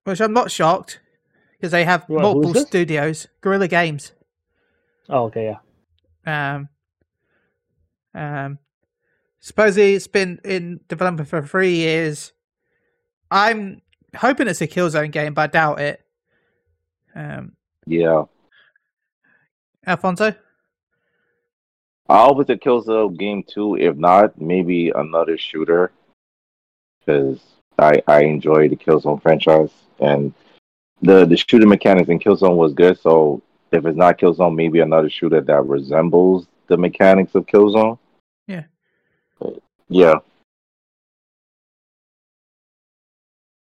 [0.05, 1.01] which I'm not shocked
[1.53, 3.27] because they have is multiple studios.
[3.41, 4.13] Guerrilla Games.
[5.09, 5.57] Oh, okay,
[6.27, 6.55] yeah.
[6.55, 6.69] Um,
[8.15, 8.59] um,
[9.41, 12.33] supposedly it's been in development for three years.
[13.31, 13.83] I'm
[14.15, 16.01] hoping it's a Killzone game, but I doubt it.
[17.15, 17.53] Um,
[17.87, 18.25] Yeah.
[19.87, 20.35] Alfonso,
[22.09, 23.77] I hope it's a Killzone game too.
[23.77, 25.91] If not, maybe another shooter.
[27.01, 27.41] Because
[27.79, 30.33] I I enjoy the Killzone franchise and
[31.03, 32.99] the the shooting mechanics in Killzone was good.
[33.01, 37.99] So if it's not Killzone, maybe another shooter that resembles the mechanics of Killzone.
[38.47, 38.65] Yeah.
[39.39, 40.15] But, yeah.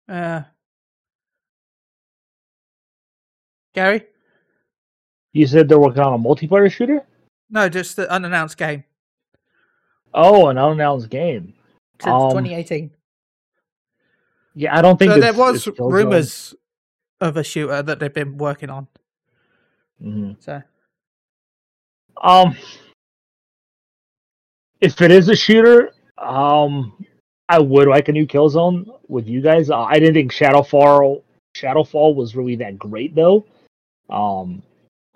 [0.09, 0.43] uh,
[3.75, 4.03] Gary,
[5.33, 7.07] You said they're working on a multiplayer shooter?
[7.51, 8.85] No, just the unannounced game
[10.15, 11.55] Oh, an unannounced game.
[12.01, 12.91] since Um, 2018.
[14.55, 16.55] Yeah, I don't think So there was rumors
[17.21, 18.89] of a shooter that they've been working on.
[20.03, 20.37] Mhm.
[20.43, 20.63] So
[22.21, 22.57] Um,
[24.81, 27.05] if it is a shooter, um,
[27.49, 29.71] I would like a new Killzone with you guys.
[29.71, 31.25] Uh, I didn't think Shadow Fall
[31.57, 33.45] Shadowfall was really that great though.
[34.11, 34.63] Um,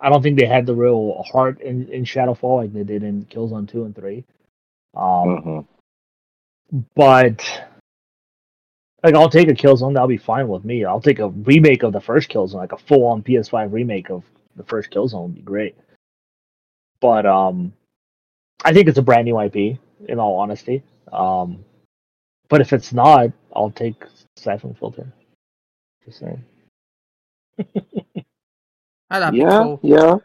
[0.03, 3.03] I don't think they had the real heart in, in Shadow Fall like they did
[3.03, 4.25] in Killzone two and three.
[4.95, 5.61] Um, hmm
[6.95, 7.63] but
[9.05, 9.95] like I'll take a Killzone.
[9.95, 10.85] That'll be fine with me.
[10.85, 14.25] I'll take a remake of the first Killzone, like a full on PS5 remake of
[14.57, 15.77] the first Killzone would be great.
[17.01, 17.73] But um,
[18.65, 19.79] I think it's a brand new IP.
[20.09, 20.83] In all honesty,
[21.13, 21.65] um,
[22.49, 24.05] But if it's not, I'll take
[24.37, 25.13] Siphon Filter.
[26.05, 26.45] Just saying.
[29.15, 29.81] Oh, that'd be yeah, cool.
[29.83, 30.17] yeah.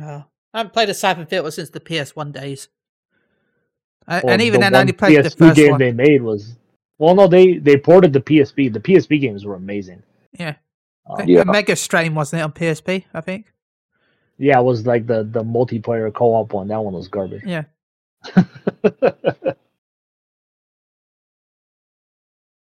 [0.00, 0.24] Oh,
[0.54, 2.68] I haven't played a Siphon Filter since the PS1 days.
[4.08, 5.78] I, Well, and even the then, I only played the PSP first game one.
[5.80, 6.56] they made was
[6.98, 8.72] well, no, they they ported the PSP.
[8.72, 10.02] The PSP games were amazing.
[10.38, 10.54] Yeah.
[11.08, 11.42] Um, Yeah.
[11.42, 13.04] Omega Strain wasn't it on PSP?
[13.12, 13.52] I think.
[14.38, 16.68] yeah, it was like the the multiplayer co-op one.
[16.68, 17.44] That one was garbage.
[17.44, 17.64] Yeah.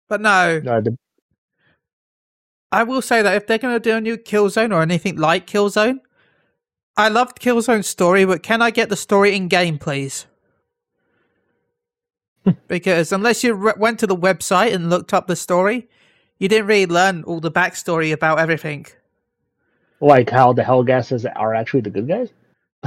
[0.09, 0.97] But no, No, the-
[2.71, 5.47] I will say that if they're going to do a new Killzone or anything like
[5.47, 5.99] Killzone,
[6.97, 10.25] I loved Killzone's story, but can I get the story in game, please?
[12.67, 15.87] because unless you re- went to the website and looked up the story,
[16.39, 18.85] you didn't really learn all the backstory about everything.
[19.99, 22.29] like how the Hellgasses are actually the good guys.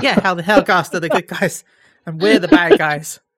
[0.00, 1.64] Yeah, how the Helghast are the good guys
[2.06, 3.20] and we're the bad guys.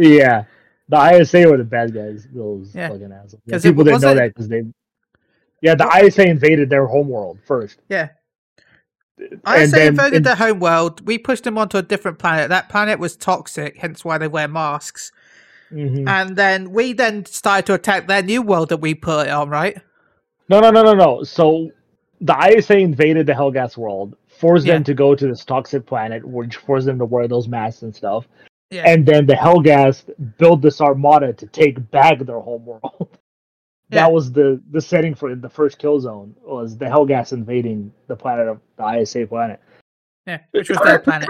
[0.00, 0.44] Yeah,
[0.88, 2.28] the ISA were the bad guys.
[2.32, 2.90] Those Yeah.
[2.90, 3.42] fucking assholes.
[3.48, 4.62] it people didn't know that because they.
[5.60, 7.80] Yeah, the ISA invaded their homeworld first.
[7.88, 8.08] Yeah.
[9.44, 11.06] I And say then invaded in- their home world.
[11.06, 12.48] We pushed them onto a different planet.
[12.50, 15.10] That planet was toxic, hence why they wear masks.
[15.72, 16.08] Mhm.
[16.08, 19.50] And then we then started to attack their new world that we put it on,
[19.50, 19.76] right?
[20.48, 21.24] No, no, no, no, no.
[21.24, 21.70] So
[22.20, 24.74] the ISA invaded the Helghast world, forced Yeah.
[24.74, 27.94] them to go to this toxic planet, which forced them to wear those masks and
[27.94, 28.26] stuff.
[28.70, 28.84] Yeah.
[28.88, 30.04] And then the Helghast
[30.38, 33.08] built this armada to take back their home world.
[33.90, 34.02] Yeah.
[34.04, 38.46] That was the the setting for the first Killzone was the Helghast invading the planet
[38.46, 39.60] of the ISA planet.
[40.26, 41.28] Yeah, which was their planet.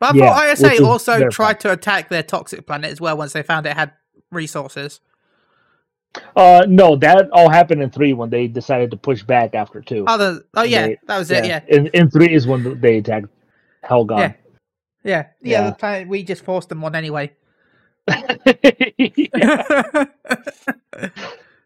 [0.00, 3.16] But I Yeah, thought ISA also their tried to attack their toxic planet as well
[3.16, 3.92] once they found it had
[4.32, 5.00] resources.
[6.34, 10.04] Uh, no, that all happened in three when they decided to push back after two.
[10.08, 11.44] Oh, the, oh yeah, They- that was it.
[11.44, 13.28] Yeah, In in three is when they attacked
[13.84, 14.18] Helghan.
[14.18, 14.32] Yeah.
[15.04, 15.26] yeah, yeah.
[15.42, 15.70] Yeah.
[15.70, 17.30] The planet we just forced them on anyway.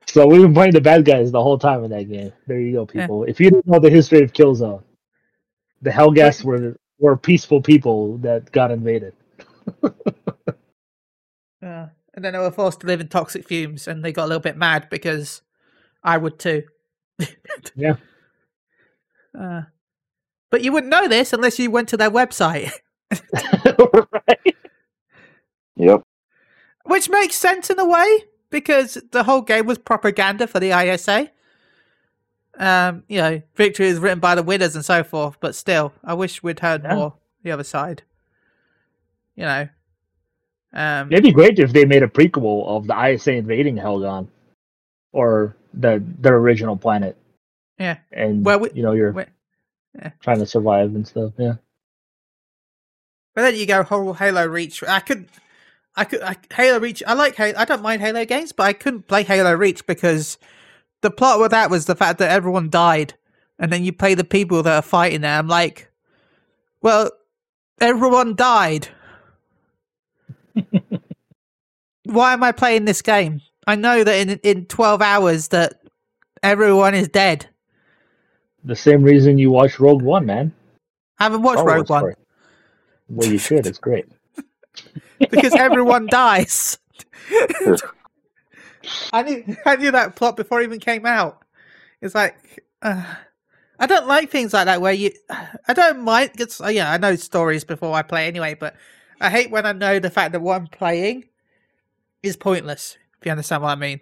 [0.07, 2.33] So we've been playing the bad guys the whole time in that game.
[2.47, 3.03] There you go, Yeah.
[3.03, 3.25] people.
[3.25, 4.83] If you didn't know the history of Killzone,
[5.83, 9.15] the Helghast were were peaceful people that got invaded.
[11.63, 14.29] Uh, and then they were forced to live in toxic fumes, and they got a
[14.29, 15.41] little bit mad because
[16.03, 16.65] I would too.
[17.75, 17.97] Yeah.
[19.39, 19.63] Uh,
[20.51, 22.71] but you wouldn't know this unless you went to their website,
[23.11, 24.57] right?
[25.77, 26.03] Yep.
[26.85, 31.31] Which makes sense in a way because the whole game was propaganda for the ISA.
[32.59, 35.37] Um, you know, victory is written by the winners and so forth.
[35.41, 36.95] But still, I wish we'd heard Yeah.
[36.95, 38.03] more the other side.
[39.35, 39.69] You know,
[40.73, 44.29] um, It'd be great if they made a prequel of the ISA invading Helghan,
[45.13, 47.17] or the their original planet.
[47.79, 47.99] Yeah.
[48.13, 49.25] And Well, we- you know you're we-
[49.97, 50.11] yeah.
[50.21, 51.33] trying to survive and stuff.
[51.39, 51.55] Yeah.
[53.35, 54.85] But then you go whole Halo Reach.
[54.85, 55.27] I could,
[55.97, 57.03] I could, I, Halo Reach.
[57.07, 57.55] I like Halo.
[57.57, 60.39] I don't mind Halo games, but I couldn't play Halo Reach because
[61.03, 63.15] the plot with that was the fact that everyone died,
[63.59, 65.39] and then you play the people that are fighting there.
[65.39, 65.89] I'm like,
[66.83, 67.11] well,
[67.81, 68.89] everyone died.
[72.05, 73.41] Why am I playing this game?
[73.67, 75.81] I know that in in 12 hours that
[76.43, 77.49] everyone is dead.
[78.65, 80.53] The same reason you watch Rogue One, man.
[81.19, 82.15] I haven't watched Rogue One story.
[83.09, 83.67] Well, you should.
[83.67, 84.07] It's great.
[85.19, 86.79] because everyone dies.
[89.13, 91.43] I knew I knew that plot before it even came out.
[92.01, 93.03] It's like uh,
[93.79, 95.13] I don't like things like that where you.
[95.69, 96.33] I don't mind.
[96.39, 98.77] It's uh, yeah, I know stories before I play anyway, but
[99.21, 101.25] I hate when I know the fact that what I'm playing
[102.23, 102.97] is pointless.
[103.21, 104.01] If you understand what I mean.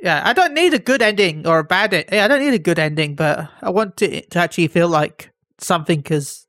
[0.00, 1.92] Yeah, I don't need a good ending or a bad.
[1.92, 5.30] Yeah, I don't need a good ending, but I want it to actually feel like
[5.58, 6.46] something has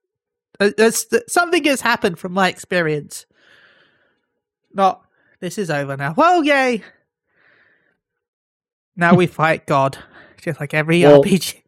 [0.63, 3.25] Uh, there's- something has happened from my experience.
[4.73, 5.03] Not
[5.39, 6.13] this is over now.
[6.15, 6.83] Well, yay!
[8.95, 9.97] Now we fight God,
[10.41, 11.61] just like every Well- RPG.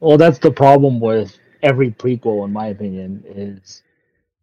[0.00, 3.22] Well, that's the problem with every prequel, in my opinion.
[3.28, 3.82] Is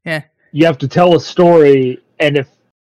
[0.06, 0.22] Yeah.
[0.52, 2.48] you have to tell a story, and if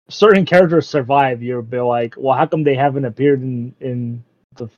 [0.09, 4.23] certain characters survive, you'll be like, "Well, how come they haven't appeared in in
[4.55, 4.69] the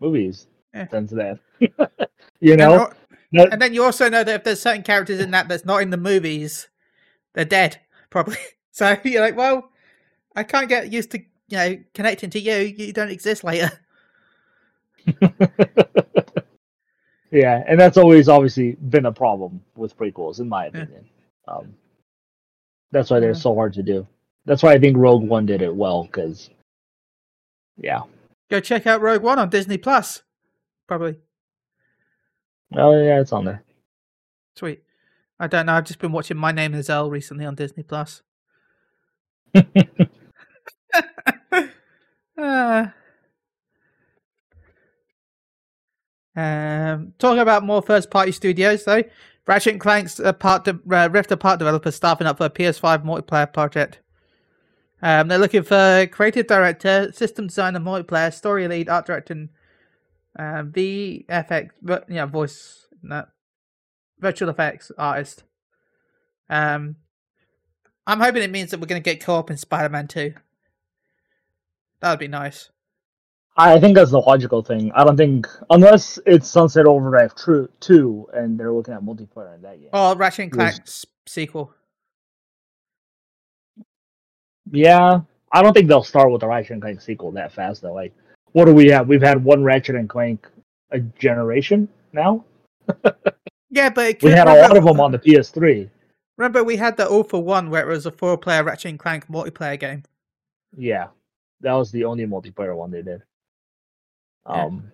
[0.00, 0.88] movies Yeah.
[0.88, 1.38] since then?"
[2.40, 2.90] you know,
[3.32, 5.82] That- and then you also know that if there's certain characters in that that's not
[5.82, 6.68] in the movies,
[7.34, 7.78] they're dead
[8.10, 8.36] probably.
[8.70, 9.70] So you're like, well,
[10.36, 11.18] I can't get used to
[11.48, 12.54] you know connecting to you.
[12.54, 13.70] You don't exist later.
[17.30, 20.68] yeah, and that's always obviously been a problem with prequels, in my Yeah.
[20.68, 21.08] opinion.
[21.46, 21.74] Um,
[22.90, 23.36] that's why they're Yeah.
[23.36, 24.06] so hard to do.
[24.46, 26.50] That's why I think Rogue One did it well, because
[27.76, 28.02] yeah,
[28.50, 30.22] Go check out Rogue One on Disney Plus.
[30.86, 31.16] Probably
[32.76, 33.62] oh yeah, it's on there.
[34.56, 34.82] sweet.
[35.40, 35.74] I don't know.
[35.74, 38.22] I've just been watching My Name Is Earl recently on Disney Plus.
[39.54, 39.62] uh,
[46.36, 49.04] um, talking about more first-party studios, though,
[49.46, 53.04] Ratchet and Clank's uh, part de- uh, Rift Apart developers staffing up for a PS5
[53.04, 54.00] multiplayer project.
[55.00, 59.48] Um, they're looking for creative director, system designer, multiplayer, story lead, art director, and
[60.38, 63.24] um, VFX, but yeah, voice, no,
[64.18, 65.44] virtual effects artist.
[66.48, 66.96] Um,
[68.06, 70.32] I'm hoping it means that we're going to get co-op in Spider-Man 2.
[72.00, 72.70] That would be nice.
[73.58, 74.92] I think that's the logical thing.
[74.94, 79.62] I don't think unless it's Sunset Overdrive True Two, and they're looking at multiplayer in
[79.62, 79.88] that game.
[79.92, 80.76] Oh, Ratchet and Clank
[81.26, 81.74] sequel.
[84.70, 87.92] Yeah, I don't think they'll start with the Ratchet and Clank sequel that fast though.
[87.92, 88.14] Like,
[88.52, 89.08] what do we have?
[89.08, 90.46] We've had one Ratchet and Clank
[90.90, 92.44] a generation now.
[93.70, 95.90] Yeah, but We had a lot of them on the PS3.
[96.36, 99.28] Remember, we had the All for One where it was a four-player Ratchet and Clank
[99.28, 100.04] multiplayer game.
[100.76, 101.08] Yeah,
[101.60, 103.22] that was the only multiplayer one they did.
[104.46, 104.64] Yeah.
[104.64, 104.92] Um,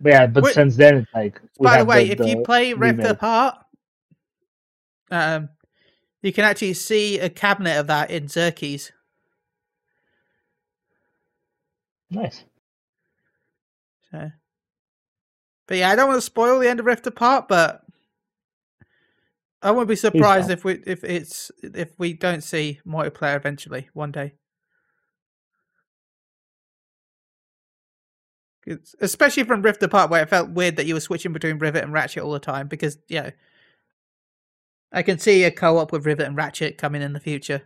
[0.00, 1.40] but yeah, but since then it's like.
[1.58, 3.12] By the way, if you play Rift remake.
[3.12, 3.58] Apart,
[5.10, 5.48] um,
[6.22, 8.92] you can actually see a cabinet of that in Xerxes.
[12.10, 12.44] nice.
[14.12, 14.30] So,
[15.66, 17.82] but yeah, I don't want to spoil the end of Rift Apart, but
[19.62, 24.12] I won't be surprised if we if it's if we don't see multiplayer eventually one
[24.12, 24.34] day.
[29.00, 31.92] especially from Rift Apart, where it felt weird that you were switching between Rivet and
[31.92, 33.30] Ratchet all the time, because you know,
[34.92, 37.62] I can see a co-op with Rivet and Ratchet coming in the future.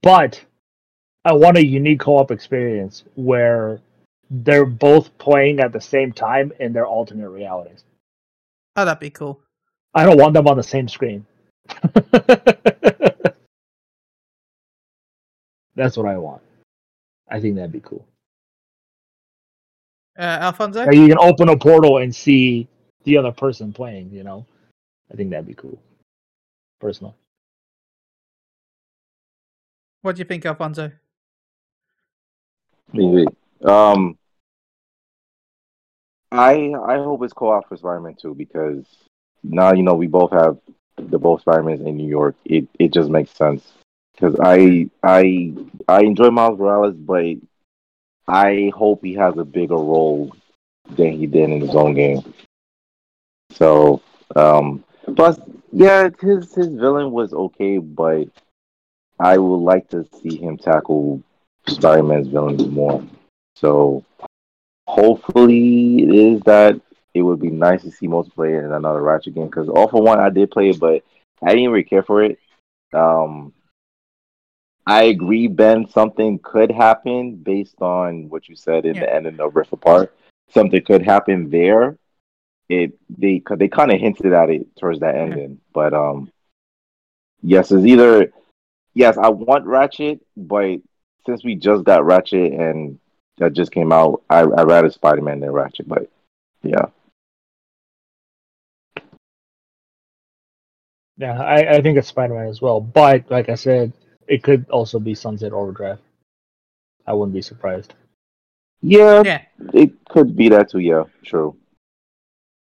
[0.00, 0.44] But
[1.24, 3.80] I want a unique co-op experience where
[4.30, 7.84] they're both playing at the same time in their alternate realities.
[8.76, 9.40] Oh, that'd be cool.
[9.94, 11.26] I don't want them on the same screen.
[15.74, 16.42] That's what I want.
[17.28, 18.04] I think that'd be cool.
[20.18, 22.68] Uh, Alfonso, Or you can open a portal and see
[23.04, 24.44] the other person playing, you know?
[25.10, 25.78] I think that'd be cool.
[26.80, 27.14] Personally.
[30.02, 30.90] what do you think, Alfonso?
[32.92, 33.26] Maybe.
[33.64, 34.18] Um,
[36.30, 38.84] I I hope it's co-op for Spider-Man too because
[39.42, 40.58] now you know we both have
[40.96, 42.36] the both Spider-Mans in New York.
[42.44, 43.72] It it just makes sense
[44.14, 45.52] because I I
[45.88, 47.36] I enjoy Miles Morales, but
[48.26, 50.34] I hope he has a bigger role
[50.90, 52.34] than he did in his own game.
[53.50, 54.02] So
[54.34, 54.84] um,
[55.16, 55.38] plus
[55.70, 58.28] yeah, his his villain was okay, but
[59.18, 61.22] I would like to see him tackle
[61.68, 63.04] Spider-Man's villains more.
[63.56, 64.04] So
[64.86, 66.80] hopefully it is that
[67.14, 70.18] it would be nice to see multiplayer in another Ratchet game because all for one
[70.18, 71.02] I did play it, but
[71.42, 72.38] I didn't really care for it.
[72.92, 73.52] Um,
[74.86, 75.88] I agree, Ben.
[75.88, 79.00] Something could happen based on what you said in Yeah.
[79.02, 80.14] the ending of Rift Apart.
[80.50, 81.96] Something could happen there.
[82.68, 86.30] It they they kind of hinted at it towards that ending, but um,
[87.42, 88.32] yes, it's either
[88.94, 90.78] yes I want Ratchet, but
[91.26, 92.98] since we just got Ratchet and
[93.38, 96.10] that just came out, I I rather Spider Man than Ratchet, but
[96.62, 96.86] yeah.
[101.18, 102.80] Yeah, I, I think it's Spider Man as well.
[102.80, 103.92] But like I said,
[104.26, 105.98] it could also be Sunset Overdrive.
[107.06, 107.94] I wouldn't be surprised.
[108.80, 109.42] Yeah, Yeah.
[109.74, 110.78] it could be that too.
[110.80, 111.56] Yeah, true.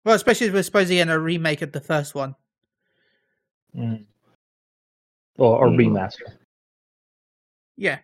[0.04, 2.36] Well, especially if we're supposed to get a remake of the first one.
[3.76, 4.06] Mm.
[5.38, 5.78] Or, or Mhm.
[5.78, 6.34] remaster.
[7.78, 8.00] Yeah.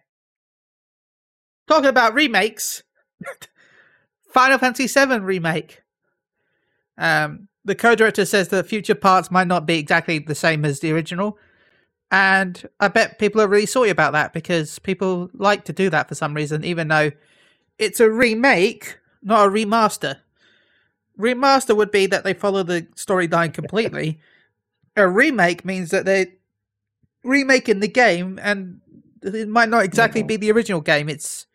[1.67, 2.83] Talking about remakes,
[4.33, 5.81] Final Fantasy VII remake.
[6.97, 10.91] Um, the co-director says that future parts might not be exactly the same as the
[10.91, 11.37] original,
[12.11, 16.07] and I bet people are really sorry about that because people like to do that
[16.07, 17.11] for some reason, even though
[17.79, 20.17] it's a remake, not a remaster.
[21.19, 24.19] Remaster would be that they follow the storyline completely.
[24.95, 26.27] a remake means that they're
[27.23, 28.79] remaking the game and
[29.23, 30.27] it might not exactly Mhm.
[30.27, 31.09] be the original game.
[31.09, 31.47] It's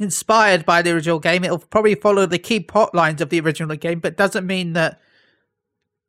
[0.00, 1.44] inspired by the original game.
[1.44, 5.00] It'll probably follow the key plot lines of the original game, but doesn't mean that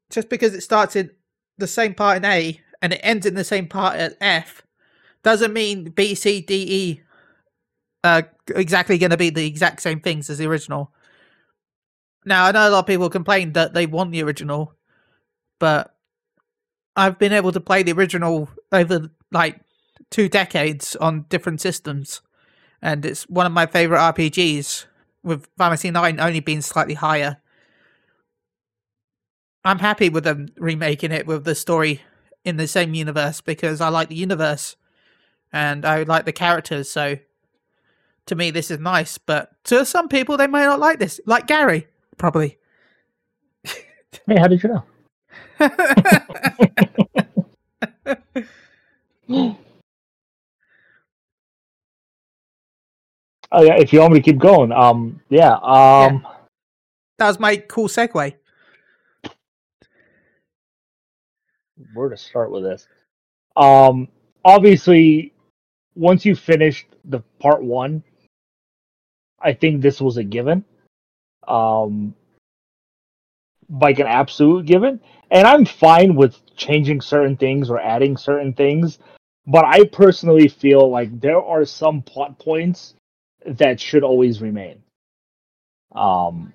[0.10, 1.12] just because it starts in
[1.58, 4.64] the same part in A and it ends in the same part at F
[5.24, 7.02] doesn't mean B, C, D, E
[8.04, 10.92] are exactly going to be the exact same things as the original.
[12.26, 14.74] Now, I know a lot of people complain that they want the original,
[15.60, 15.96] but
[16.96, 19.62] I've been able to play the original over like
[20.10, 22.22] two decades on different systems,
[22.82, 24.86] and it's one of my favorite RPGs.
[25.24, 27.38] With Final Fantasy Nine only being slightly higher,
[29.64, 32.02] I'm happy with them remaking it with the story
[32.44, 34.76] in the same universe because I like the universe
[35.54, 36.90] and I like the characters.
[36.90, 37.18] So
[38.26, 39.20] to me, this is nice.
[39.20, 41.20] But to some people, they may not like this.
[41.28, 42.58] Like Gary, probably.
[44.26, 44.84] Hey, how did you know?
[53.52, 56.26] Oh yeah, if you want me to keep going, um, yeah, um,
[57.18, 58.34] that was my cool segue.
[61.94, 62.88] where to start with this?
[63.56, 64.08] Um,
[64.46, 65.34] obviously,
[65.96, 68.04] once you finished the part one,
[69.42, 70.64] I think this was a given,
[71.48, 72.16] um,
[73.70, 75.00] like an absolute given,
[75.32, 79.00] and I'm fine with changing certain things or adding certain things,
[79.48, 82.94] but I personally feel like there are some plot points
[83.46, 84.82] that should always remain.
[85.94, 86.54] Um,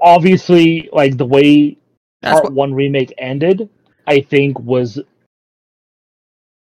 [0.00, 1.78] obviously, like the way
[2.22, 3.68] That's part what, one remake ended,
[4.06, 5.00] I think was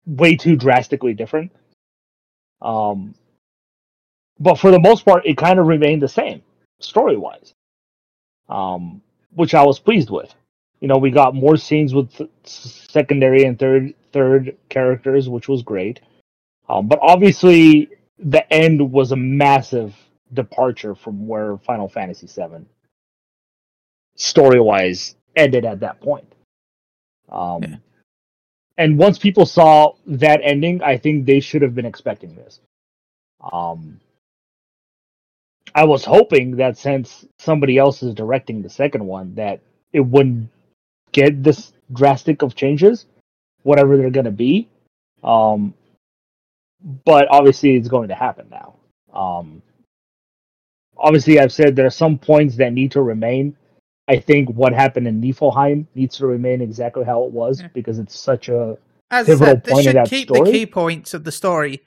[0.06, 1.52] way too drastically different.
[2.62, 3.14] Um,
[4.40, 6.42] but for the most part, it kind of remained the same
[6.80, 7.52] story wise,
[8.48, 9.02] um,
[9.34, 10.32] which I was pleased with.
[10.80, 15.62] You know, we got more scenes with th- secondary and third third characters, which was
[15.62, 16.00] great.
[16.68, 17.88] Um, but obviously,
[18.18, 19.94] the end was a massive
[20.34, 22.64] departure from where Final Fantasy VII
[24.16, 26.30] story wise ended at that point.
[27.30, 27.76] Um, Yeah.
[28.76, 32.60] And once people saw that ending, I think they should have been expecting this.
[33.52, 34.00] Um,
[35.74, 39.60] I was hoping that since somebody else is directing the second one, that
[39.92, 40.48] it wouldn't
[41.12, 43.06] get this drastic of changes,
[43.64, 44.68] whatever they're going to be.
[45.24, 45.74] Um,
[47.04, 48.74] but obviously, it's going to happen now.
[49.12, 49.62] Um,
[50.96, 53.56] obviously, I've said there are some points that need to remain.
[54.08, 57.68] I think what happened in Niflheim needs to remain exactly how it was Yeah.
[57.74, 58.78] because it's such a
[59.10, 60.50] as pivotal said, they point of should that keep story.
[60.50, 61.82] the key points of the story.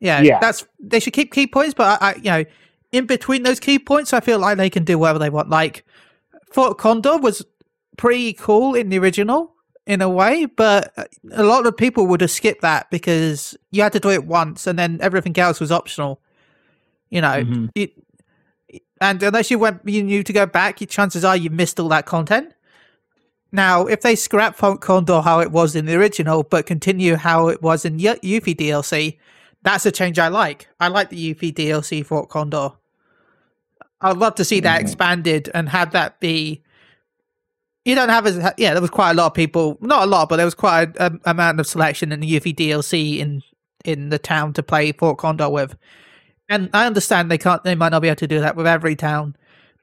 [0.00, 0.38] Yeah, Yeah.
[0.40, 2.44] that's they should keep key points, but I, I, you know,
[2.92, 5.50] in between those key points, I feel like they can do whatever they want.
[5.50, 5.84] Like
[6.52, 7.44] Fort Condor was
[7.96, 9.54] pretty cool in the original
[9.88, 13.82] in a way, but uh, a lot of people would have skipped that because you
[13.82, 16.20] had to do it once, and then everything else was optional.
[17.10, 17.70] You know, Mhm.
[17.74, 17.92] it,
[19.00, 21.88] and unless you went, you knew to go back, your chances are you missed all
[21.88, 22.52] that content.
[23.50, 27.48] Now, if they scrap Fort Condor how it was in the original, but continue how
[27.48, 29.18] it was in Yu- Yuffie DLC,
[29.62, 30.68] that's a change I like.
[30.80, 32.72] I like the Yuffie DLC Fort Condor.
[34.02, 34.82] I'd love to see that Mhm.
[34.82, 36.62] expanded and have that be.
[37.88, 38.74] You don't have as yeah.
[38.74, 41.06] There was quite a lot of people, not a lot, but there was quite a,
[41.24, 43.42] a amount of selection in the Yuffie DLC in
[43.82, 45.74] in the town to play Fort Condor with.
[46.50, 48.94] And I understand they can't, they might not be able to do that with every
[48.94, 49.36] town,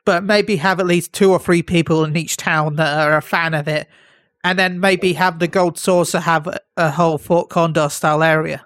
[0.05, 3.23] but maybe have at least two or three people in each town that are a
[3.23, 3.87] fan of it,
[4.43, 8.63] and then maybe have the Gold Saucer have a, a whole Fort Condor style area.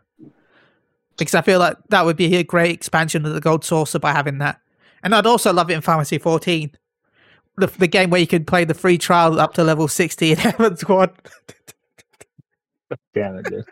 [1.17, 4.11] Because I feel like that would be a great expansion of the Gold Saucer by
[4.11, 4.59] having that.
[5.01, 6.71] And I'd also love it in Fantasy 14.
[7.59, 10.37] The, the game where you could play the free trial up to level 60 in
[10.37, 11.11] Heavensward.
[13.13, 13.65] damn it, dude.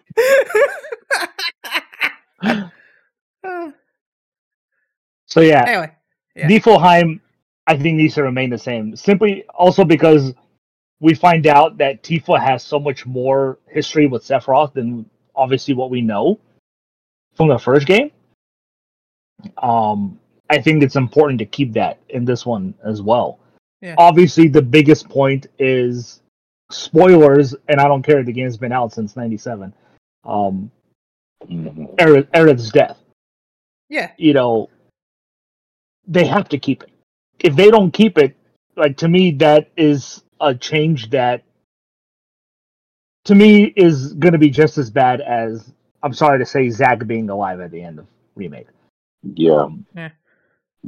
[5.30, 5.92] So yeah, anyway,
[6.36, 6.48] Yeah.
[6.48, 7.20] Niflheim,
[7.68, 8.96] I think needs to remain the same.
[8.96, 10.34] Simply also because
[11.02, 15.90] we find out that Tifa has so much more history with Sephiroth than obviously what
[15.90, 16.40] we know
[17.36, 18.10] from the first game.
[19.62, 20.18] Um,
[20.50, 23.38] I think it's important to keep that in this one as well.
[23.82, 23.96] Yeah.
[23.98, 26.22] Obviously, the biggest point is
[26.72, 28.24] spoilers, and I don't care.
[28.24, 29.74] The game's been out since '97.
[30.26, 30.72] Um.
[31.48, 32.98] Aerith, Aerith's death
[33.90, 34.70] yeah, you know,
[36.08, 36.90] they have to keep it.
[37.40, 38.36] If they don't keep it,
[38.76, 41.44] like to me, that is a change that,
[43.26, 45.72] to me, is going to be just as bad as
[46.04, 48.68] I'm sorry to say Zack being alive at the end of remake.
[49.24, 49.62] Yeah.
[49.62, 49.86] Um,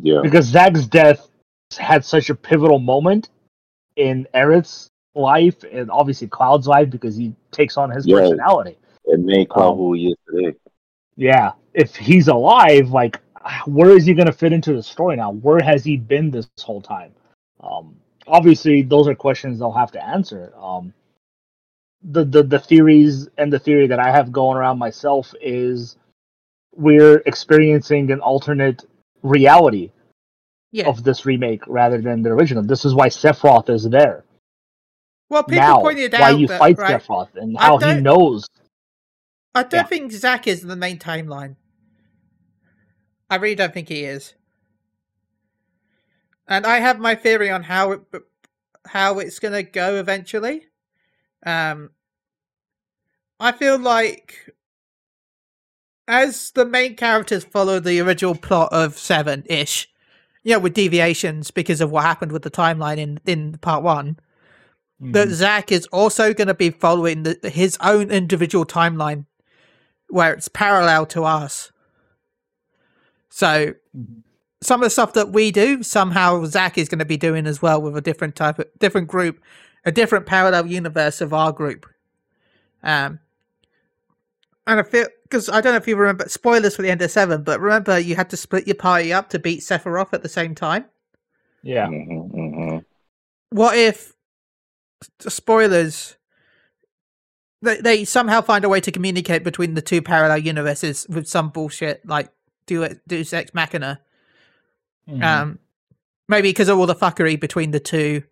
[0.01, 0.21] Yeah.
[0.21, 1.28] because Zack's death
[1.77, 3.29] had such a pivotal moment
[3.95, 8.77] in Aerith's life and obviously Cloud's life because he takes on his personality.
[9.05, 10.57] It made Cloud Um, who he is today.
[11.15, 13.19] Yeah, if he's alive, like
[13.65, 15.31] where is he going to fit into the story now?
[15.31, 17.11] Where has he been this whole time?
[17.61, 17.95] Um,
[18.27, 20.53] obviously, those are questions they'll have to answer.
[20.57, 20.93] Um,
[22.01, 25.97] the, the the theories and the theory that I have going around myself is
[26.75, 28.85] we're experiencing an alternate
[29.21, 29.91] reality
[30.71, 30.87] yeah.
[30.87, 32.63] of this remake rather than the original.
[32.63, 34.23] This is why Sephiroth is there
[35.29, 35.81] well, people now.
[35.81, 38.47] pointed Why out you that, fight right, Sephiroth and how he knows.
[39.53, 39.83] I don't Yeah.
[39.83, 41.55] think Zack is in the main timeline.
[43.29, 44.33] I really don't think he is.
[46.47, 48.01] And I have my theory on how it
[48.87, 50.67] how it's going to go eventually.
[51.45, 51.91] Um,
[53.39, 54.49] I feel like
[56.07, 59.87] as the main characters follow the original plot of Seven ish,
[60.43, 64.17] you know, with deviations because of what happened with the timeline in in part one,
[64.99, 65.33] that Mhm.
[65.33, 69.25] Zack is also going to be following the, his own individual timeline
[70.09, 71.71] where it's parallel to us.
[73.29, 74.23] So Mhm.
[74.61, 77.61] some of the stuff that we do, somehow Zack is going to be doing as
[77.61, 79.39] well with a different type of different group,
[79.85, 81.85] a different parallel universe of our group.
[82.83, 83.19] Um,
[84.67, 87.11] and I feel because I don't know if you remember spoilers for the end of
[87.11, 90.29] seven, but remember you had to split your party up to beat Sephiroth at the
[90.29, 90.85] same time.
[91.61, 91.87] Yeah.
[91.87, 92.85] Mhm, mhm.
[93.51, 94.13] What if
[95.19, 96.15] spoilers?
[97.61, 101.49] They they somehow find a way to communicate between the two parallel universes with some
[101.49, 102.29] bullshit like
[102.65, 103.99] Deus Deus Ex Machina.
[105.07, 105.23] Mhm.
[105.23, 105.59] Um,
[106.27, 108.23] maybe because of all the fuckery between the two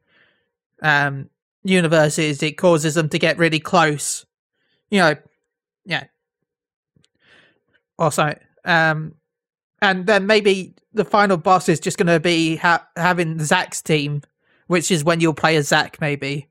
[0.82, 1.30] um
[1.64, 4.26] universes, it causes them to get really close.
[4.90, 5.16] You know,
[5.86, 6.06] yeah.
[8.00, 9.16] Also, um,
[9.82, 14.22] and then maybe the final boss is just going to be ha- having Zack's team,
[14.68, 16.48] which is when you'll play as Zack, maybe,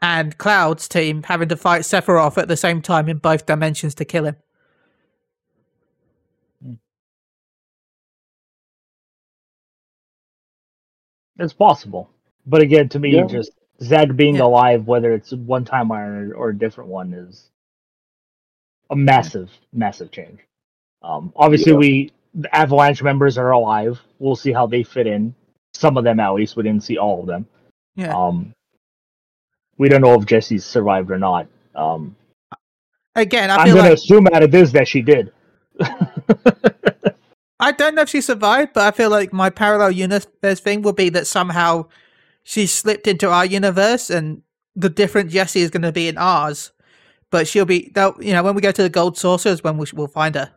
[0.00, 4.04] and Cloud's team having to fight Sephiroth at the same time in both dimensions to
[4.04, 4.36] kill him.
[11.38, 12.10] It's possible,
[12.46, 13.26] but again, to me, Yeah.
[13.26, 14.44] just Zack being Yeah.
[14.44, 17.50] alive, whether it's one timeline or, or a different one, is
[18.90, 20.40] a massive, massive change.
[21.02, 21.78] Um, obviously, Yeah.
[21.78, 23.98] we the Avalanche members are alive.
[24.18, 25.34] We'll see how they fit in.
[25.74, 27.46] Some of them, at least, we didn't see all of them.
[27.96, 28.14] Yeah.
[28.16, 28.52] Um,
[29.78, 31.46] we don't know if Jessie's survived or not.
[31.74, 32.14] Um,
[33.14, 35.32] Again, I I'm feel going to assume out of this that she did.
[37.60, 40.92] I don't know if she survived, but I feel like my parallel universe thing will
[40.92, 41.86] be that somehow
[42.44, 44.42] she slipped into our universe, and
[44.76, 46.72] the different Jessie is going to be in ours.
[47.30, 49.86] But she'll be, they'll- you know, when we go to the Gold Saucers, when we,
[49.92, 50.52] we'll find her.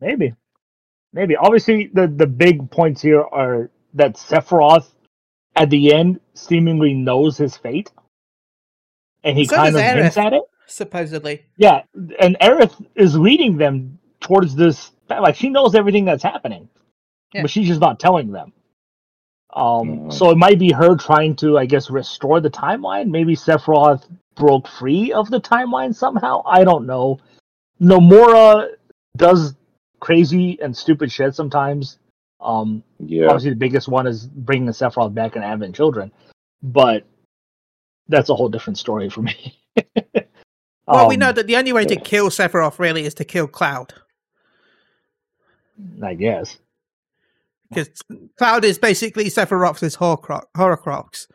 [0.00, 0.34] Maybe,
[1.12, 1.36] maybe.
[1.36, 4.88] Obviously, the the big points here are that Sephiroth
[5.56, 7.90] at the end seemingly knows his fate,
[9.24, 10.42] and he So kind does of hints at it.
[10.66, 11.82] Supposedly, Yeah,
[12.18, 14.92] and Aerith is leading them towards this.
[15.08, 16.68] Like she knows everything that's happening,
[17.32, 17.42] Yeah.
[17.42, 18.52] but she's just not telling them.
[19.54, 20.12] Um, Mhm.
[20.12, 23.08] so it might be her trying to, I guess, restore the timeline.
[23.08, 26.42] Maybe Sephiroth broke free of the timeline somehow.
[26.44, 27.18] I don't know.
[27.80, 28.68] Nomura
[29.16, 29.54] does
[30.00, 31.98] crazy and stupid shit sometimes.
[32.40, 33.26] Um, Yeah.
[33.26, 36.12] obviously the biggest one is bringing the Sephiroth back and having children,
[36.62, 37.04] but
[38.08, 39.58] that's a whole different story for me.
[40.86, 43.48] well, we Um, know that the only way to kill Sephiroth really is to kill
[43.48, 43.94] Cloud,
[46.02, 46.58] I guess.
[47.70, 47.88] because
[48.38, 50.44] Cloud is basically Sephiroth's Horcrux.
[50.56, 51.26] Horcrux.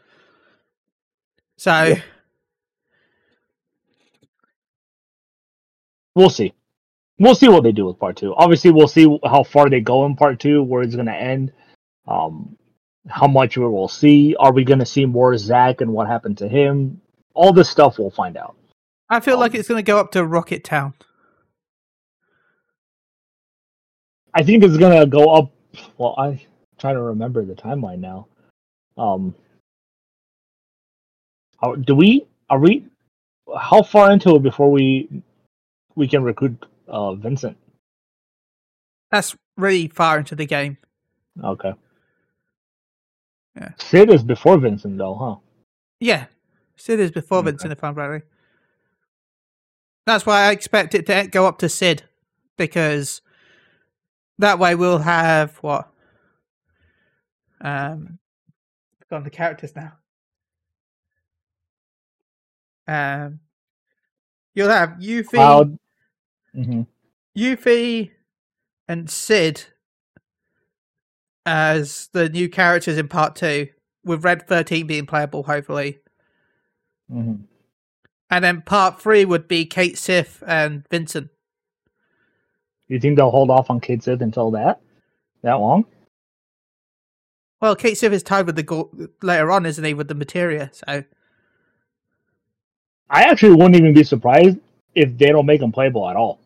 [1.57, 2.01] So, Yeah.
[6.15, 6.53] We'll see.
[7.21, 8.33] We'll see what they do with part two.
[8.35, 11.53] Obviously, we'll see how far they go in part two, where it's going to end,
[12.07, 12.57] um,
[13.07, 14.35] how much we will see.
[14.39, 16.99] Are we going to see more Zack and what happened to him?
[17.35, 18.55] All this stuff we'll find out.
[19.07, 20.95] I feel like Um, it's going to go up to Rocket Town.
[24.33, 25.51] I think it's going to go up.
[25.99, 26.39] Well, I'm
[26.79, 28.25] trying to remember the timeline now.
[28.97, 29.35] Um,
[31.83, 32.25] do we?
[32.49, 32.87] Are we?
[33.55, 35.07] How far into it before we
[35.93, 37.57] we can recruit uh, Vincent?
[39.09, 40.77] That's really far into the game.
[41.43, 41.73] Okay.
[43.55, 43.69] Yeah.
[43.77, 45.35] Cid is before Vincent, though, huh?
[45.99, 46.25] Yeah,
[46.75, 47.51] Cid is before Okay.
[47.51, 48.23] Vincent, if I'm right.
[50.05, 52.03] That's why I expect it to go up to Cid,
[52.57, 53.21] because
[54.39, 55.91] that way we'll have what?
[57.59, 58.19] Um,
[59.11, 59.93] on the characters now.
[62.87, 63.39] Um,
[64.55, 65.77] you'll have Yuffie, Cloud.
[67.37, 68.11] Yuffie,
[68.87, 69.65] and Cid
[71.45, 73.67] as the new characters in part two,
[74.03, 75.99] with Red Thirteen being playable, hopefully.
[77.09, 77.35] hmm
[78.29, 81.29] And then part three would be Cait Sith and Vincent.
[82.87, 84.81] You think they'll hold off on Cait Sith until that?
[85.43, 85.85] That long?
[87.61, 88.91] Well, Cait Sith is tied with the go-
[89.21, 90.69] later on, isn't he, with the materia?
[90.73, 91.03] So
[93.09, 94.57] I actually wouldn't even be surprised
[94.95, 96.40] if they don't make him playable at all.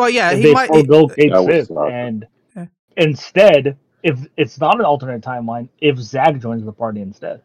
[0.00, 0.68] Well, yeah, if he they might.
[0.68, 1.90] forego Kate That Sith suck.
[1.90, 2.26] and
[2.56, 2.66] Yeah.
[2.96, 7.42] instead, if it's not an alternate timeline, if Zack joins the party instead,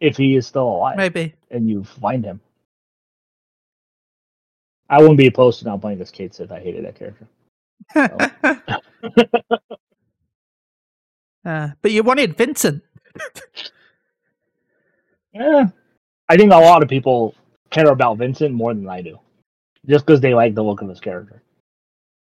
[0.00, 1.34] if he is still alive maybe.
[1.50, 2.40] and you find him,
[4.88, 6.52] I wouldn't be opposed to not playing this Cait Sith.
[6.52, 7.26] I hated that character.
[11.44, 12.82] uh, but you wanted Vincent.
[15.38, 15.66] Eh,
[16.30, 17.34] I think a lot of people
[17.70, 19.18] care about Vincent more than I do,
[19.86, 21.42] just because they like the look of his character.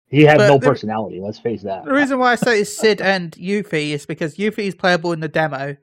[0.09, 1.19] He has But no the- personality.
[1.19, 1.85] Let's face that.
[1.85, 5.19] The reason why I say it's Cid and Yuffie is because Yuffie is playable in
[5.19, 5.77] the demo,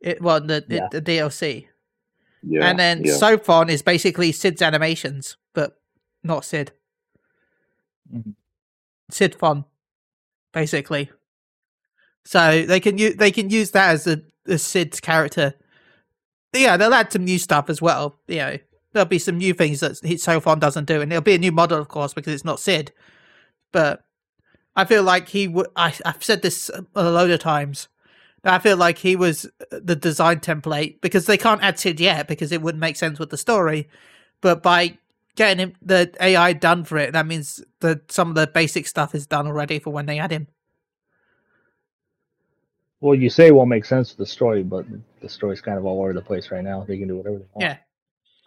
[0.00, 0.88] it well in the, Yeah.
[0.92, 1.66] the DLC,
[2.44, 2.68] Yeah.
[2.70, 3.14] and then yeah.
[3.16, 5.80] Sophon is basically Cid's animations, but
[6.22, 6.70] not Cid.
[8.14, 8.34] Mhm.
[9.10, 9.64] Sid Fon,
[10.52, 11.10] basically.
[12.24, 15.54] So they can use they can use that as a as Cid's character.
[16.54, 18.20] Yeah, they'll add some new stuff as well.
[18.28, 18.56] You know,
[18.92, 21.52] there'll be some new things that he- Sophon doesn't do, and it'll be a new
[21.52, 22.92] model, of course, because it's not Cid.
[23.72, 24.04] But
[24.76, 25.68] I feel like he would.
[25.76, 27.88] I I've said this a load of times.
[28.44, 32.28] I feel like he was uh, the design template because they can't add Cid yet
[32.28, 33.88] because it wouldn't make sense with the story.
[34.40, 34.96] But by
[35.34, 39.14] getting him the AI done for it, that means that some of the basic stuff
[39.14, 40.46] is done already for when they add him.
[43.00, 44.84] Well, you say it won't make sense with the story, but
[45.20, 46.84] the story's kind of all over the place right now.
[46.86, 47.60] They can do whatever they want.
[47.60, 47.76] Yeah.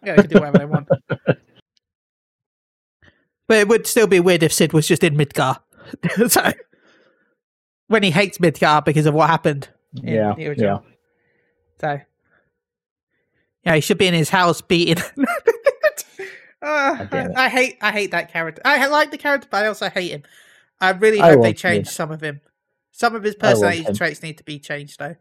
[0.03, 0.89] Yeah, they can do whatever they want.
[3.51, 5.59] But it would still be weird if Cid was just in Midgar.
[6.29, 6.53] so
[7.87, 9.67] when he hates Midgar because of what happened.
[10.01, 10.79] in yeah, the yeah.
[11.81, 11.99] So
[13.65, 15.03] yeah, he should be in his house beating.
[16.61, 17.33] Uh, God.
[17.35, 18.61] I, I hate I hate that character.
[18.63, 20.23] I like the character, but I also hate him.
[20.79, 21.93] I really I hope they change Cid.
[21.93, 22.39] some of him.
[22.93, 25.17] Some of his personality traits need to be changed, though.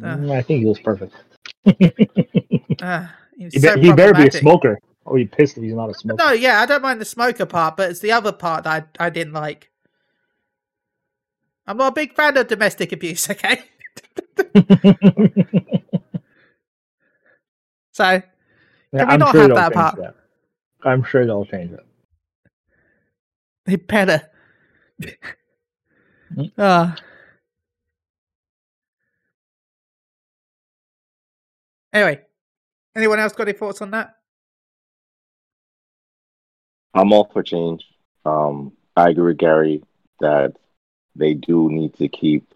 [0.00, 1.14] Mm, I think he was perfect.
[2.80, 3.06] Uh,
[3.36, 5.90] he's He, so be- he better be a smoker, or he pissed if he's not
[5.90, 6.22] a smoker.
[6.22, 9.06] No, yeah, I don't mind the smoker part, but it's the other part that I,
[9.06, 9.70] I didn't like.
[11.66, 13.62] I'm not a big fan of domestic abuse, okay?
[17.92, 18.04] So,
[18.92, 19.96] Yeah, Can we I'm not sure have that part?
[19.96, 20.14] that.
[20.84, 21.84] I'm sure they'll change it.
[23.66, 24.30] they better.
[26.56, 26.96] Ah.
[31.92, 32.22] Anyway,
[32.96, 34.14] anyone else got any thoughts on that?
[36.94, 37.86] I'm all for change.
[38.24, 39.82] Um, I agree with Gary
[40.20, 40.54] that
[41.16, 42.46] they do need to keep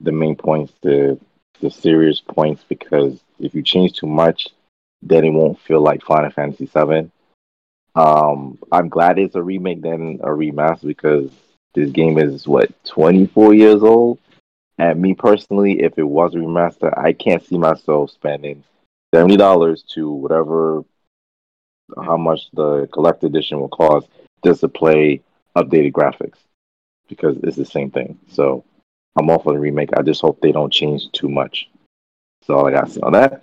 [0.00, 1.20] the main points to
[1.60, 4.48] the serious points because if you change too much,
[5.02, 7.10] then it won't feel like Final Fantasy VII.
[7.94, 11.30] Um, I'm glad it's a remake than a remaster because
[11.74, 14.18] this game is what 24 years old.
[14.78, 18.62] And me personally, if it was a remaster, I can't see myself spending
[19.12, 20.84] seventy dollars to whatever
[21.96, 24.08] how much the collector edition will cost
[24.44, 25.20] just to play
[25.56, 26.38] updated graphics
[27.08, 28.18] because it's the same thing.
[28.30, 28.64] So
[29.16, 29.90] I'm all for the remake.
[29.96, 31.70] I just hope they don't change too much.
[32.42, 33.42] So all I got to say on that.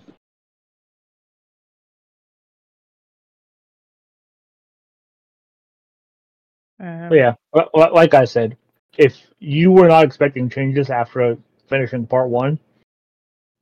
[6.80, 8.58] Um, yeah, li- li- like I said,
[8.98, 11.38] if you were not expecting changes after
[11.68, 12.60] finishing part one,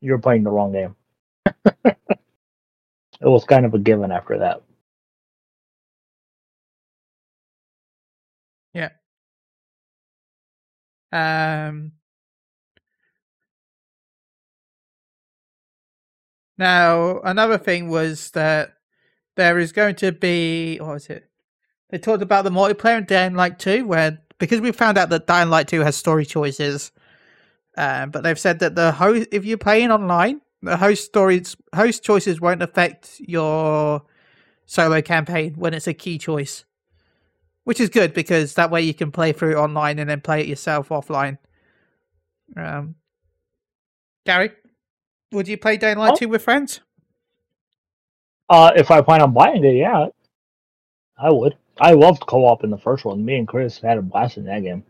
[0.02, 0.96] you're playing the wrong game.
[1.86, 1.96] it
[3.22, 4.62] was kind of a given after that.
[11.14, 11.94] Um.
[16.58, 18.74] Now, another thing was that
[19.36, 21.30] there is going to be what was it?
[21.90, 25.28] They talked about the multiplayer in Dying Light 2, where because we found out that
[25.28, 26.92] Dying Light 2 has story choices,
[27.78, 32.04] um, but they've said that the host, if you're playing online, the host stories, host
[32.04, 34.04] choices won't affect your
[34.66, 36.66] solo campaign when it's a key choice,
[37.64, 40.42] which is good because that way you can play through it online and then play
[40.42, 41.38] it yourself offline.
[42.56, 42.96] Um,
[44.26, 44.52] Gary,
[45.32, 46.18] would you play Dying Light Oh.
[46.18, 46.82] 2 with friends?
[48.50, 50.08] Uh, if I plan on buying it, yeah,
[51.18, 51.56] I would.
[51.80, 53.26] I loved co-op in the first one.
[53.26, 54.84] Me and Chris had a blast in that game.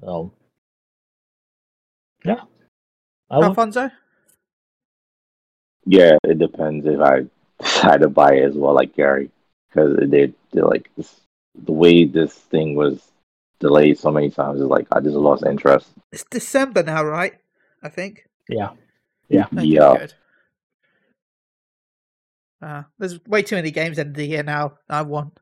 [0.00, 0.32] So,
[2.24, 2.42] yeah,
[3.30, 3.46] I would.
[3.46, 3.90] Alfonso?
[5.86, 7.24] Yeah, it depends if I
[7.62, 9.30] decide to buy it as well, like Gary,
[9.68, 11.20] because they they like this,
[11.64, 13.10] the way this thing was
[13.58, 15.88] delayed so many times is like I just lost interest.
[16.12, 17.34] It's December now, right?
[17.82, 18.26] I think.
[18.48, 18.70] Yeah,
[19.32, 19.96] Okay, Yeah.
[19.98, 20.14] good.
[22.62, 24.74] Uh, there's way too many games end of the year now.
[24.88, 25.38] I want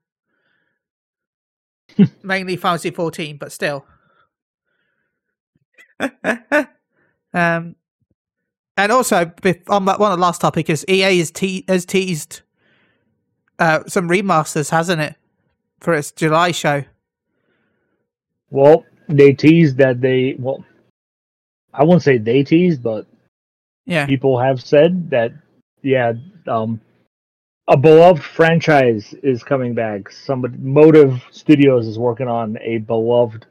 [2.23, 3.85] mainly Fantasy 14, but still.
[6.01, 7.75] um,
[8.77, 12.43] and also bef- on that one, the last topic is EA is te- has teased
[13.59, 15.17] uh, some remasters, hasn't it,
[15.81, 16.85] for its July show?
[18.51, 20.65] Well, they teased that they well,
[21.73, 23.07] I won't say they teased, but
[23.87, 25.33] Yeah, people have said that
[25.83, 26.15] yeah,
[26.47, 26.81] um,
[27.69, 30.11] a beloved franchise is coming back.
[30.11, 33.47] Somebody, Motive Studios is working on a beloved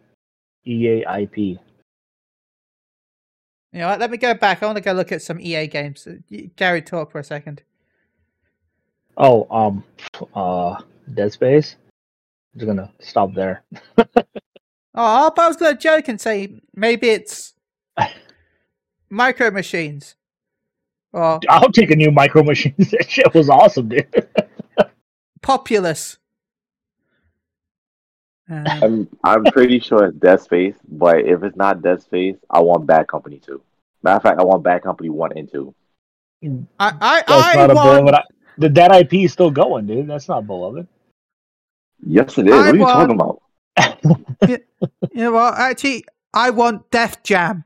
[0.66, 1.38] EA IP.
[1.38, 1.60] You
[3.74, 3.96] know?
[4.00, 4.62] Let me go back.
[4.62, 6.08] I want to go look at some EA games.
[6.56, 7.62] Gary, talk for a second.
[9.18, 9.84] Oh, um,
[10.34, 10.82] uh,
[11.14, 11.76] Dead Space.
[12.54, 13.64] I'm just gonna stop there.
[15.00, 17.54] Oh, I was going to joke and say maybe it's
[19.12, 20.16] micro machines.
[21.14, 22.90] Or I'll take a new Micro Machines.
[22.92, 24.28] that shit was awesome, dude.
[25.42, 26.18] Populous.
[28.50, 32.60] Um, I'm I'm pretty sure it's Dead Space, but if it's not Dead Space, I
[32.62, 33.62] want Bad Company two.
[34.02, 35.76] Matter of fact, I want Bad Company one and two.
[36.44, 38.26] I, I, That's I not a want, beloved.
[38.58, 40.08] The that IP is still going, dude.
[40.08, 40.88] That's not beloved.
[42.06, 42.54] Yes, it is.
[42.54, 43.42] I what are you want- talking about?
[45.14, 45.54] you know what?
[45.56, 47.64] Actually, I want Def Jam.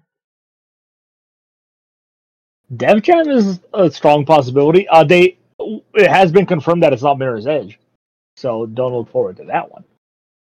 [2.76, 4.88] Def Jam is a strong possibility.
[4.88, 5.38] Uh, they
[5.94, 7.80] it has been confirmed that it's not Mirror's Edge,
[8.36, 9.84] so don't look forward to that one.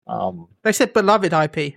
[0.07, 1.75] Um, They said beloved IP.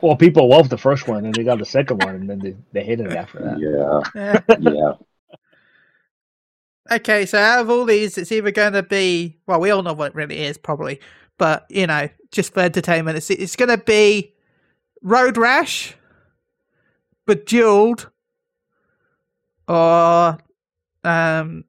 [0.00, 2.54] well, people loved the first one, and they got the second one, and then they,
[2.72, 3.58] they hated it after that.
[3.58, 4.72] Yeah, Yeah.
[4.72, 4.92] yeah.
[6.90, 9.92] Okay, so out of all these, it's either going to be well, we all know
[9.92, 11.00] what it really is, probably,
[11.38, 14.32] but you know, just for entertainment, it's it's going to be
[15.02, 15.94] Road Rash,
[17.26, 18.10] Bejeweled,
[19.68, 20.38] or
[21.04, 21.64] um,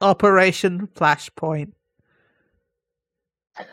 [0.00, 1.72] Operation Flashpoint.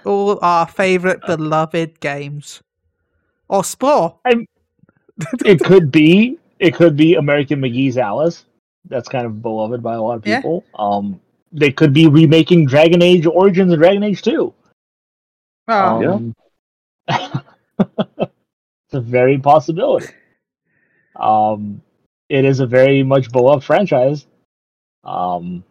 [0.05, 2.61] All our favorite beloved games,
[3.47, 4.20] or Spore.
[5.45, 8.47] it could be it could be American McGee's Alice.
[8.90, 10.38] That's kind of beloved by a lot of Yeah.
[10.38, 10.64] people.
[10.78, 11.20] Um,
[11.52, 14.54] they could be remaking Dragon Age Origins and Dragon Age Two.
[15.68, 16.12] Oh, Yeah.
[16.14, 16.36] Um,
[17.80, 20.08] it's a very possibility.
[21.16, 21.82] Um,
[22.30, 24.28] it is a very much beloved franchise.
[25.04, 25.64] Um,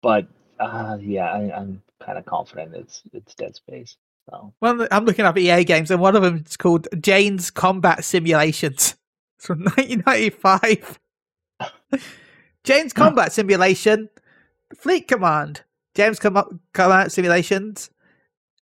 [0.00, 0.26] but
[0.60, 3.96] uh, yeah, I, I'm kind of confident it's it's Dead Space.
[4.30, 8.04] So Well, I'm looking up EA games, and one of them is called Jane's Combat
[8.04, 8.94] Simulations.
[9.38, 10.98] It's from 1995.
[12.64, 14.08] Jane's Combat Simulation,
[14.76, 15.62] Fleet Command,
[15.94, 17.90] James Com- Combat Simulations,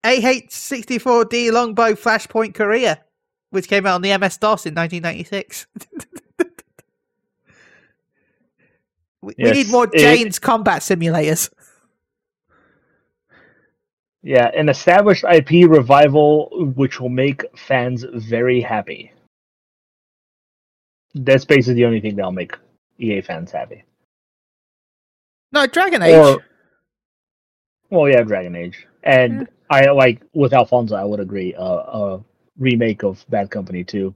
[0.05, 3.01] AH-64D Longbow Flashpoint Korea,
[3.51, 5.67] which came out on the MS DOS in 1996.
[9.21, 11.51] we, we need Yes, more it- Combat Simulators.
[14.23, 19.13] yeah, an established IP revival which will make fans very happy.
[21.39, 22.57] Space is the only thing that'll make
[23.01, 23.85] EA fans happy.
[25.53, 26.15] No, Dragon Age.
[26.15, 26.45] Or,
[27.91, 30.95] well, yeah, Dragon Age, and I like with Alfonso.
[30.95, 31.55] I would agree.
[31.55, 32.21] Uh, a
[32.59, 34.15] remake of Bad Company too.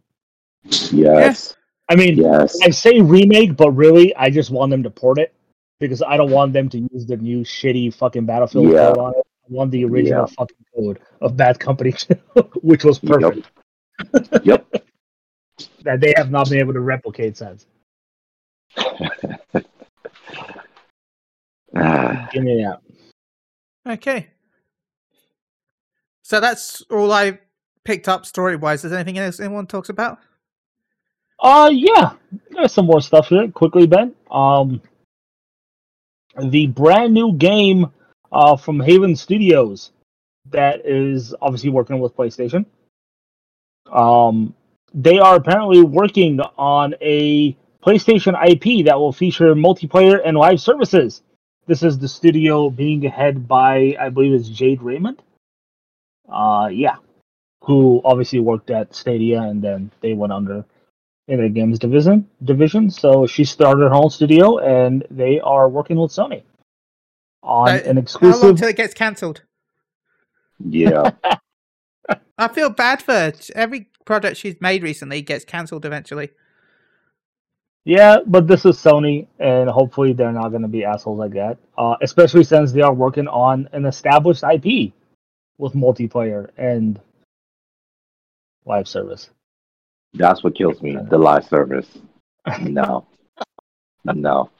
[0.93, 1.57] Yes,
[1.89, 2.57] I mean, yes.
[2.62, 5.35] I say remake, but really, I just want them to port it
[5.80, 8.89] because I don't want them to use the new shitty fucking Battlefield Yeah.
[8.89, 9.16] code on it.
[9.18, 10.35] I want the original Yeah.
[10.39, 12.14] fucking code of Bad Company 2,
[12.62, 13.51] which was perfect.
[14.45, 14.66] Yep.
[15.85, 17.66] That they have not been able to replicate since.
[21.76, 22.80] Ah, Give me that.
[23.95, 24.28] Okay.
[26.22, 27.38] So that's all I
[27.84, 28.84] picked up story wise.
[28.84, 30.18] Is there anything else anyone talks about?
[31.40, 32.12] Uh, yeah,
[32.51, 33.49] there's some more stuff here.
[33.49, 34.14] Quickly, Ben.
[34.30, 34.80] Um,
[36.40, 37.90] the brand new game
[38.32, 39.90] uh, from Haven Studios
[40.51, 42.66] that is obviously working with PlayStation.
[43.92, 44.55] Um,
[44.92, 51.22] they are apparently working on a PlayStation IP that will feature multiplayer and live services.
[51.66, 55.20] This is the studio being head by, I believe, it's Jade Raymond.
[56.30, 56.97] Uh, yeah,
[57.62, 60.64] who obviously worked at Stadia and then they went under
[61.28, 62.91] in the games division division.
[62.91, 66.43] So she started her own studio, and they are working with Sony
[67.43, 68.57] on Uh, an How long exclusive.
[68.59, 69.43] till it gets cancelled?
[70.66, 71.11] yeah.
[72.39, 73.32] I feel bad for her.
[73.55, 76.30] Every project she's made recently gets cancelled eventually.
[77.85, 81.59] Yeah, but this is Sony, and hopefully they're not going to be assholes like that.
[81.76, 84.93] Uh, especially since they are working on an established IP
[85.59, 87.01] with multiplayer and
[88.64, 89.30] live service.
[90.14, 90.97] That's what kills me.
[91.11, 91.89] The live service.
[92.61, 93.07] No.
[94.05, 94.51] No.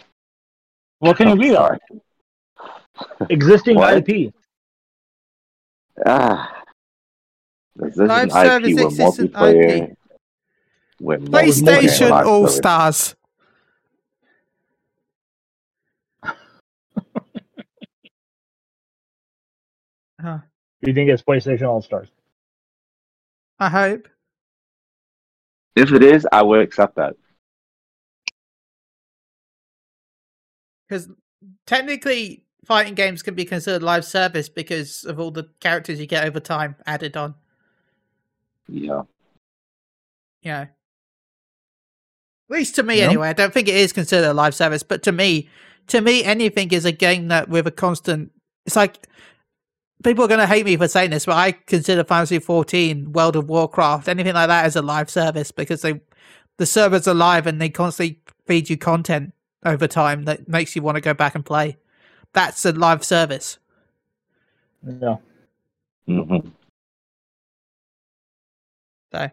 [1.01, 1.77] What can it I'm be though?
[3.29, 4.09] Existing What?
[4.09, 4.33] IP.
[6.07, 6.63] Ah.
[7.77, 9.91] This Live IP service with existent multiplayer.
[9.91, 9.99] IP.
[11.01, 12.49] With multiplayer PlayStation live All.
[12.49, 13.17] Stars.
[20.21, 20.39] Huh,
[20.83, 22.09] Do you think it's PlayStation All Stars?
[23.59, 24.09] I hope.
[25.77, 27.15] If it is, I will accept that.
[30.89, 31.11] Because
[31.67, 36.25] technically, fighting games can be considered live service because of all the characters you get
[36.25, 37.35] over time added on.
[38.69, 39.03] Yeah.
[40.43, 40.67] you know,
[42.51, 43.07] at least to me Yeah.
[43.07, 43.29] anyway.
[43.29, 45.49] I don't think it is considered a live service, but to me,
[45.89, 48.31] to me, anything is a game that with a constant.
[48.67, 49.07] It's like
[50.03, 53.37] people are going to hate me for saying this, but I consider Fantasy 14, World
[53.37, 56.01] of Warcraft, anything like that as a live service because they,
[56.59, 59.33] the servers are live and they constantly feed you content
[59.65, 61.77] over time that makes you want to go back and play.
[62.33, 63.59] That's a live service.
[64.87, 65.17] Yeah.
[66.09, 66.53] Mhm.
[69.13, 69.31] So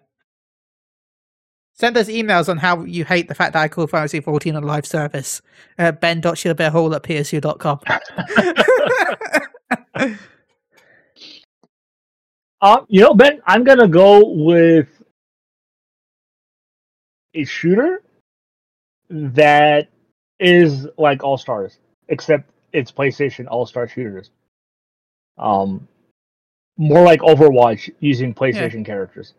[1.82, 4.62] send us emails on how you hate the fact that I call Fantasy 14 a
[4.62, 5.42] live service.
[5.80, 7.80] Uh, ben.shilbearhall at psu.com.
[12.64, 15.02] Uh, you know, Ben, I'm gonna go with
[17.34, 18.04] a shooter
[19.10, 19.90] that
[20.40, 21.80] is like All Stars,
[22.10, 24.30] except it's PlayStation All Star shooters.
[25.40, 25.88] Um,
[26.78, 29.34] more like Overwatch using PlayStation characters.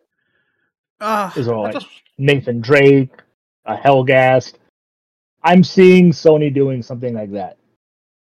[1.37, 1.75] Is all I right.
[1.75, 1.87] just-
[2.19, 3.11] Nathan Drake,
[3.65, 4.55] a Helghast.
[5.43, 7.57] I'm seeing Sony doing something like that.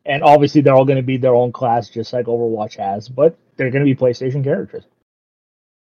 [0.05, 3.37] And obviously, they're all going to be their own class, just like Overwatch has, but
[3.57, 4.85] they're going to be PlayStation characters.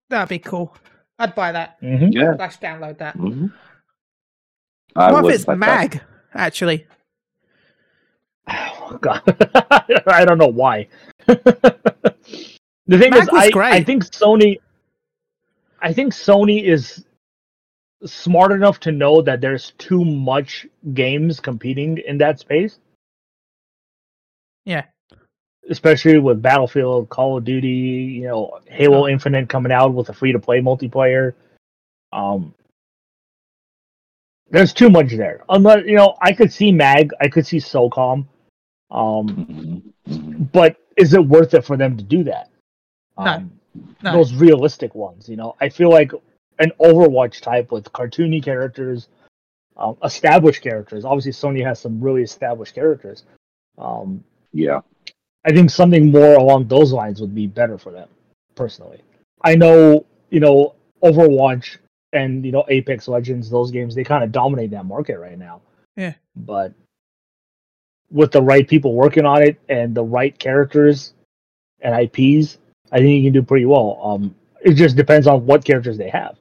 [0.09, 0.75] that'd be cool.
[1.19, 1.77] I'd buy that.
[1.79, 2.35] hmm Yeah.
[2.35, 3.17] Slash download that.
[3.17, 3.51] Mhm.
[4.95, 5.91] I what if it's like that.
[5.93, 6.01] Mag,
[6.33, 6.85] actually?
[8.47, 9.21] Oh, God.
[10.07, 10.87] I don't know why.
[11.27, 11.37] the
[12.89, 13.73] thing Mag is, was I, great.
[13.73, 14.59] I think Sony.
[15.81, 17.05] I think Sony is
[18.05, 22.79] smart enough to know that there's too much games competing in that space.
[24.65, 24.85] Yeah.
[25.69, 30.31] especially with Battlefield, Call of Duty, you know, Halo Infinite coming out with a free
[30.31, 31.33] to play multiplayer.
[32.11, 32.53] Um,
[34.49, 35.43] there's too much there.
[35.49, 38.25] Unless you know, I could see Mag, I could see SOCOM,
[38.89, 39.83] um, Mhm.
[40.07, 40.51] Mhm.
[40.51, 42.49] but is it worth it for them to do that?
[43.17, 43.23] No.
[43.25, 43.60] Um,
[44.03, 44.13] No.
[44.13, 46.11] Those realistic ones, you know, I feel like
[46.59, 49.07] an Overwatch type with cartoony characters,
[49.77, 51.05] um, established characters.
[51.05, 53.23] Obviously, Sony has some really established characters.
[53.77, 54.81] Um, Yeah.
[55.45, 58.09] I think something more along those lines would be better for them,
[58.55, 59.01] personally.
[59.43, 61.77] I know, you know, Overwatch
[62.13, 65.61] and you know Apex Legends, those games, they kind of dominate that market right now.
[65.95, 66.13] Yeah.
[66.35, 66.73] But
[68.11, 71.13] with the right people working on it and the right characters
[71.79, 72.57] and IPs,
[72.91, 73.99] I think you can do pretty well.
[74.03, 76.37] Um, it just depends on what characters they have.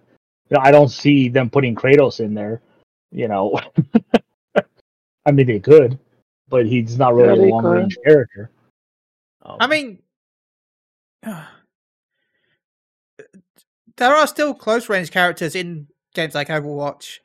[0.48, 2.60] You know, I don't see them putting Kratos in there.
[3.12, 3.58] You know,
[5.26, 5.98] I mean they could,
[6.48, 8.50] but he's not really they a long range character.
[9.42, 9.98] Um, I mean,
[13.96, 17.18] there are still close range characters in games like Overwatch,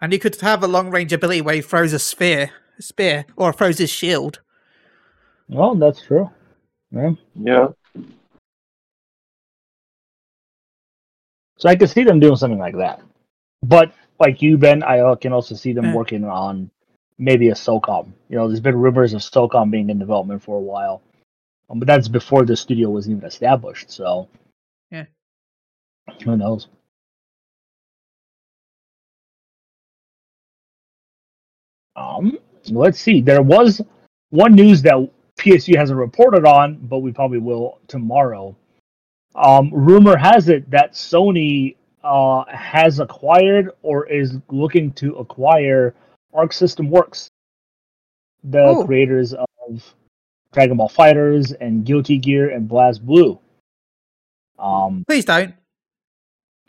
[0.00, 3.52] and you could have a long range ability where he throws a spear, spear, or
[3.52, 4.40] throws his shield.
[5.48, 6.30] well, that's true.
[6.90, 7.12] Yeah.
[7.34, 7.68] Yeah.
[11.62, 13.00] So I could see them doing something like that.
[13.62, 15.94] But like you, Ben, I uh, can also see them Yeah.
[15.94, 16.68] working on
[17.18, 18.12] maybe a SOCOM.
[18.28, 21.02] You know, there's been rumors of SOCOM being in development for a while,
[21.70, 23.92] um, but that's before the studio was even established.
[23.92, 24.26] So
[24.90, 25.04] Yeah.
[26.24, 26.66] who knows?
[31.94, 32.38] Um,
[32.70, 33.20] let's see.
[33.20, 33.80] There was
[34.30, 34.96] one news that
[35.38, 38.56] PSU hasn't reported on, but we probably will tomorrow.
[39.34, 45.94] Um, rumor has it that Sony uh, has acquired or is looking to acquire
[46.34, 47.30] Arc System Works,
[48.44, 48.84] the Oh.
[48.84, 49.46] creators of
[50.52, 53.38] Dragon Ball FighterZ and Guilty Gear and BlazBlue.
[54.58, 55.54] Um, Please don't,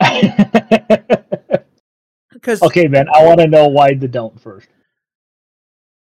[2.32, 4.68] because okay, man, I want to know why the don't first.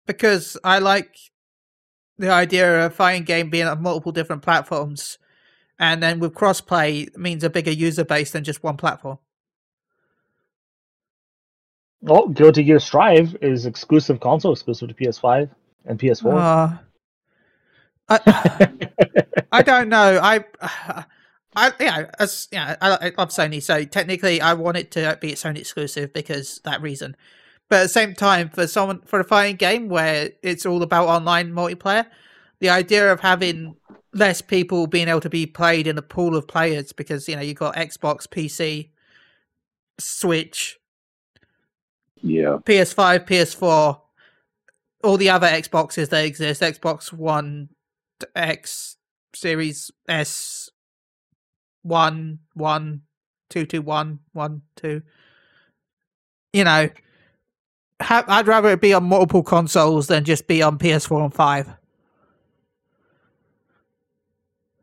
[0.07, 1.17] because I like
[2.19, 5.19] the idea of a fighting game being on multiple different platforms,
[5.79, 9.19] and then with crossplay means a bigger user base than just one platform.
[12.01, 15.51] Well, Guilty Gear Strive is exclusive console exclusive to PS5
[15.87, 16.35] and PS4.
[16.37, 16.79] Uh,
[18.09, 18.69] I,
[19.53, 20.21] I don't know.
[20.23, 20.45] I,
[21.57, 25.33] I yeah, as yeah, I, I love Sony, so technically I want it to be
[25.33, 27.17] its own exclusive because that reason.
[27.69, 31.09] But at the same time, for someone for a fighting game where it's all about
[31.09, 32.07] online multiplayer,
[32.61, 33.75] the idea of having
[34.17, 37.43] less people being able to be played in a pool of players because you know
[37.43, 38.91] you've got Xbox, PC,
[39.99, 40.79] Switch,
[42.23, 42.59] Yeah.
[42.65, 44.01] PS5, PS4,
[45.05, 47.69] all the other Xboxes that exist, Xbox One,
[48.35, 48.97] X,
[49.35, 50.71] Series S,
[51.83, 53.03] one, one,
[53.51, 55.03] two, two, one, one, two.
[56.53, 56.89] You know,
[58.01, 61.69] ha- I'd rather it be on multiple consoles than just be on PS4 and five.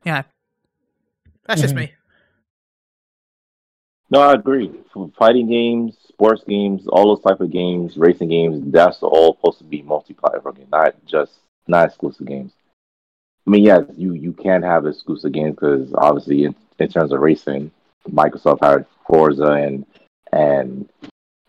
[0.04, 0.24] Yeah,
[1.46, 1.78] that's just Mhm.
[1.78, 1.94] me.
[4.10, 4.72] No, I agree.
[4.94, 9.58] For fighting games, sports games, all those type of games, racing games, that's all supposed
[9.60, 12.54] to be multi-platform game, not just not exclusive games.
[13.48, 17.20] I mean, yes, you you can have exclusive games because obviously, in, in terms of
[17.22, 17.72] racing,
[18.10, 19.86] Microsoft had Forza and
[20.32, 20.88] and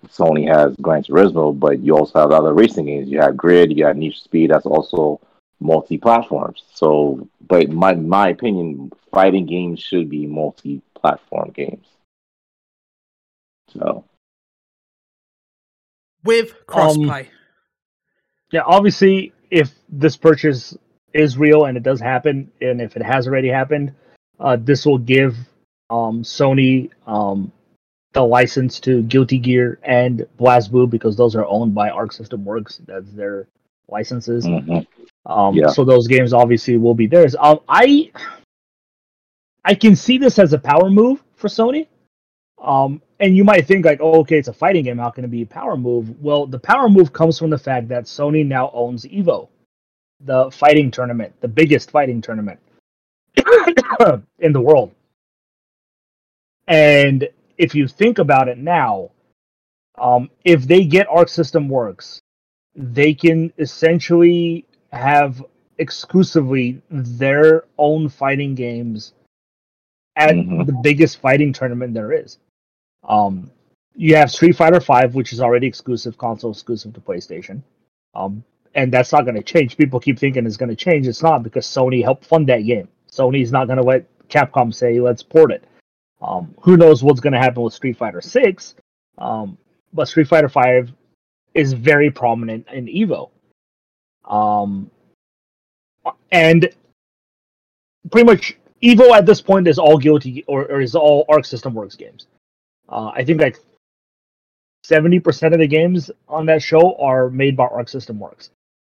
[0.08, 3.08] Sony has Gran Turismo, but you also have other racing games.
[3.08, 4.50] You have Grid, you have for Speed.
[4.50, 5.20] That's also
[5.60, 6.62] multi-platforms.
[6.72, 11.86] So, but my my opinion, fighting games should be multi-platform games.
[13.72, 14.04] So,
[16.24, 17.28] with crossplay.
[18.52, 20.76] Yeah, obviously, if this purchase
[21.12, 23.92] is real and it does happen, and if it has already happened,
[24.38, 25.36] uh, this will give
[25.90, 27.52] um, Sony um,
[28.12, 32.80] the license to Guilty Gear and BlazBlue because those are owned by Arc System Works.
[32.86, 33.48] That's their
[33.88, 34.46] licenses.
[34.46, 34.86] mhm.
[35.26, 35.68] Um, Yeah.
[35.68, 37.34] So those games obviously will be theirs.
[37.38, 38.10] Um, I
[39.64, 41.86] I can see this as a power move for Sony.
[42.62, 44.98] Um, and you might think like, oh, okay, it's a fighting game.
[44.98, 46.20] How can it be a power move?
[46.22, 49.48] Well, the power move comes from the fact that Sony now owns Evo,
[50.20, 52.58] the fighting tournament, the biggest fighting tournament
[54.38, 54.92] in the world.
[56.66, 57.28] And
[57.58, 59.10] if you think about it now,
[59.98, 62.20] um, if they get Arc System Works,
[62.74, 65.44] they can essentially have
[65.78, 69.12] exclusively their own fighting games
[70.16, 70.66] at Mhm.
[70.66, 72.38] the biggest fighting tournament there is.
[73.02, 73.50] Um,
[73.96, 77.62] you have Street Fighter Five, which is already exclusive, console exclusive to PlayStation,
[78.14, 78.44] um,
[78.74, 79.76] and that's not going to change.
[79.76, 81.06] People keep thinking it's going to change.
[81.06, 82.88] It's not because Sony helped fund that game.
[83.10, 85.64] Sony's not going to let Capcom say let's port it.
[86.22, 88.74] Um, who knows what's going to happen with Street Fighter Six?
[89.18, 89.58] Um,
[89.92, 90.92] but Street Fighter Five
[91.52, 93.30] is very prominent in Evo.
[94.28, 94.90] Um,
[96.32, 96.68] and
[98.10, 101.74] pretty much Evo at this point is all guilty or, or is all Arc System
[101.74, 102.26] Works games.
[102.88, 103.58] Uh, I think like
[104.82, 108.50] seventy percent of the games on that show are made by Arc System Works.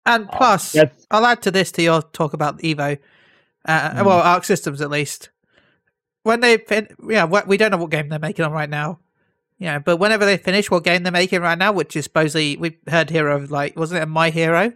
[0.05, 2.97] And Uh, plus, that's I'll add to this to your talk about Evo.
[3.65, 4.05] Uh, Mm.
[4.05, 5.29] Well, Arc Systems at least.
[6.23, 8.99] When they fin- yeah, we don't know what game they're making on right now.
[9.57, 12.77] Yeah, but whenever they finish what game they're making right now, which is supposedly we
[12.87, 14.73] heard here of like wasn't it My Hero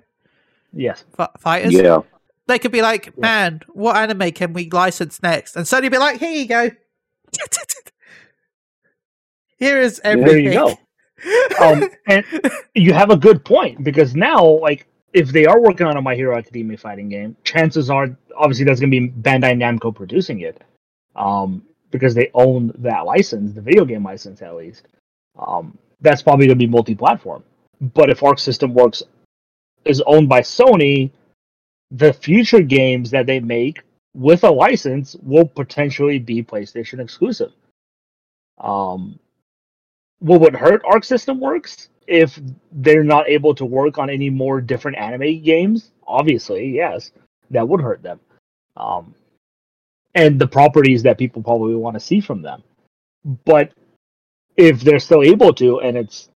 [0.74, 1.74] yes, F- Fighters?
[1.74, 2.00] yeah,
[2.48, 5.56] They could be like, man, what anime can we license next?
[5.56, 6.70] And Sony be like, here you go.
[9.58, 10.44] Here is everything.
[10.46, 10.78] there you go.
[11.62, 12.26] Um, and
[12.76, 16.16] you have a good point because now, like, if they are working on a My
[16.16, 20.62] Hero Academia fighting game, chances are, obviously, that's going to be Bandai Namco producing it,
[21.16, 24.88] um, because they own that license, the video game license at least.
[25.40, 27.46] Um, that's probably going to be multi-platform.
[27.80, 29.02] But if Arc System Works
[29.86, 31.12] is owned by Sony,
[31.92, 33.82] the future games that they make
[34.14, 37.52] with a license will potentially be PlayStation exclusive.
[38.60, 39.20] Um,
[40.20, 42.40] what would hurt Arc System Works if
[42.72, 45.92] they're not able to work on any more different anime games?
[46.08, 47.12] Obviously, yes,
[47.52, 48.20] that would hurt them.
[48.78, 49.16] Um,
[50.16, 52.64] and the properties that people probably want to see from them.
[53.46, 53.72] But
[54.58, 56.30] if they're still able to, and it's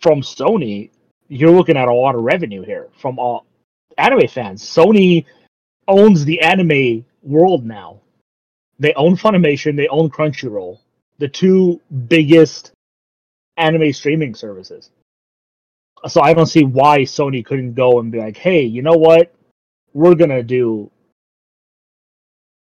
[0.00, 0.90] from Sony,
[1.32, 3.46] you're looking at a lot of revenue here from all
[3.96, 4.62] anime fans.
[4.62, 5.24] Sony
[5.88, 8.00] owns the anime world now.
[8.78, 10.78] They own Funimation, they own Crunchyroll,
[11.18, 12.72] the two biggest
[13.56, 14.90] anime streaming services.
[16.06, 19.32] So I don't see why Sony couldn't go and be like, "Hey, you know what?
[19.94, 20.90] We're gonna do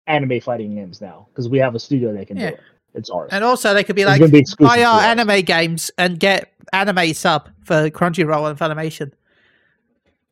[0.08, 2.52] anime fighting games now because we have a studio that can Yeah.
[2.52, 2.62] do it.
[2.94, 6.52] It's ours." And also, they could be like, be buy our anime games and get
[6.74, 9.12] anime sub for Crunchyroll and Funimation.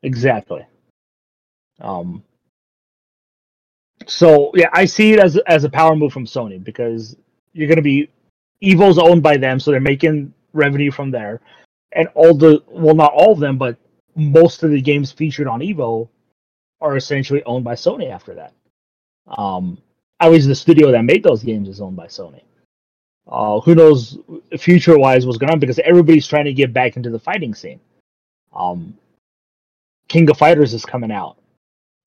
[0.04, 0.66] Exactly.
[1.82, 2.24] Um.
[4.08, 7.16] So yeah, I see it as as a power move from Sony because
[7.54, 8.10] you're gonna be
[8.64, 11.42] Evo's owned by them, so they're making revenue from there,
[11.94, 13.78] and all the well, not all of them, but
[14.16, 16.10] most of the games featured on Evo
[16.82, 18.54] are essentially owned by Sony after that.
[19.28, 19.78] Um,
[20.20, 22.42] at least the studio that made those games is owned by Sony.
[23.30, 24.18] Uh, who knows
[24.58, 27.80] future wise what's going on because everybody's trying to get back into the fighting scene.
[28.54, 28.98] Um,
[30.08, 31.38] King of Fighters is coming out.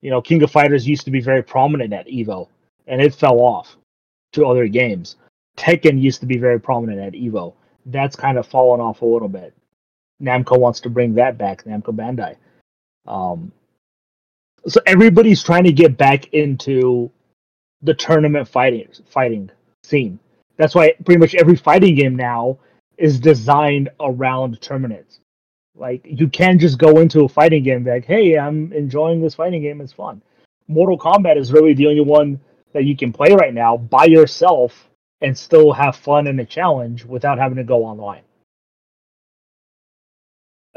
[0.01, 2.49] You know, King of Fighters used to be very prominent at Evo,
[2.89, 3.77] and it fell off
[4.33, 5.17] to other games.
[5.57, 7.55] Tekken used to be very prominent at Evo.
[7.87, 9.55] That's kind of fallen off a little bit.
[10.21, 12.37] Namco wants to bring that back, Namco Bandai.
[13.07, 13.53] Um,
[14.67, 17.11] so everybody's trying to get back into
[17.83, 19.51] the tournament fighting fighting
[19.85, 20.19] scene.
[20.57, 22.59] That's why pretty much every fighting game now
[22.99, 25.21] is designed around tournaments.
[25.75, 29.35] Like you can't just go into a fighting game and like, "Hey, I'm enjoying this
[29.35, 29.81] fighting game.
[29.81, 30.21] It's fun."
[30.69, 32.41] Mortal Kombat is really the only one
[32.73, 34.89] that you can play right now by yourself
[35.23, 38.23] and still have fun in a challenge without having to go online.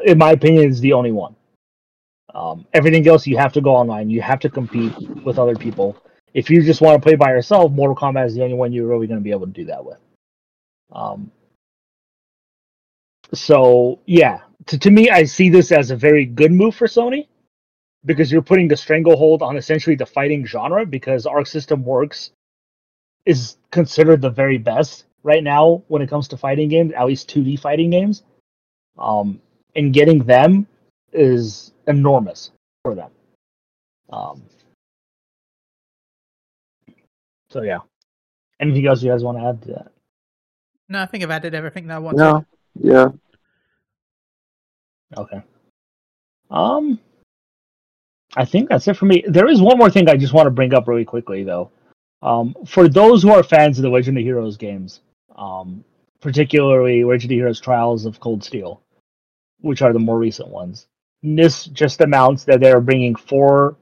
[0.05, 1.35] In my opinion, is the only one.
[2.33, 4.09] Um, everything else you have to go online.
[4.09, 4.93] You have to compete
[5.23, 5.97] with other people.
[6.35, 8.87] If you just want to play by yourself, Mortal Kombat is the only one you're
[8.87, 9.97] really going to be able to do that with.
[10.91, 11.31] Um,
[13.33, 17.27] so yeah, to, to me, I see this as a very good move for Sony
[18.03, 22.31] because you're putting the stranglehold on essentially the fighting genre because Arc System Works
[23.25, 27.33] is considered the very best right now when it comes to fighting games, at least
[27.33, 28.23] 2D fighting games.
[28.97, 29.41] Um,
[29.75, 30.67] and getting them
[31.13, 32.51] is enormous
[32.83, 33.11] for them.
[34.09, 34.43] Um,
[37.55, 37.79] so yeah.
[38.59, 39.91] Anything else you guys want to add to that?
[40.89, 42.17] No, I think I've added everything that I want.
[42.17, 42.45] No,
[42.77, 43.07] yeah.
[45.15, 45.41] Okay.
[46.51, 46.99] Um,
[48.35, 49.23] I think that's it for me.
[49.25, 51.71] There is one more thing I just want to bring up really quickly, though.
[52.21, 54.99] Um, for those who are fans of the Legend of Heroes games,
[55.37, 55.85] um,
[56.19, 58.81] particularly Legend of Heroes Trials of Cold Steel,
[59.61, 60.87] which are the more recent ones,
[61.23, 63.77] NIS just announced that they're bringing four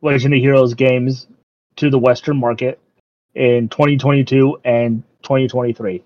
[0.00, 1.26] Legend of Heroes games
[1.76, 2.80] to the Western market
[3.34, 6.02] in 2022 and 2023.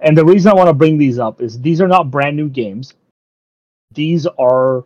[0.00, 2.48] And the reason I want to bring these up is these are not brand new
[2.48, 2.94] games.
[3.94, 4.84] These are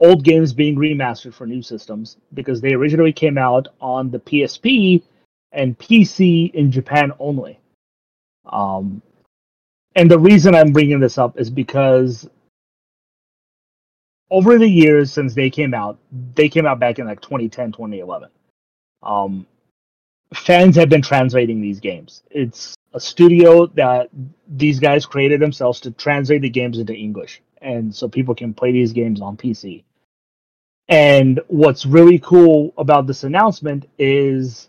[0.00, 5.02] old games being remastered for new systems because they originally came out on the PSP
[5.52, 7.58] and PC in Japan only.
[8.46, 9.02] Um,
[9.94, 12.28] and the reason I'm bringing this up is because
[14.30, 15.98] over the years since they came out,
[16.34, 18.30] they came out back in like 2010, 2011.
[19.02, 19.46] Um,
[20.34, 22.22] fans have been translating these games.
[22.30, 24.10] It's a studio that
[24.48, 28.72] these guys created themselves to translate the games into English, and so people can play
[28.72, 29.84] these games on PC.
[30.88, 34.68] And what's really cool about this announcement is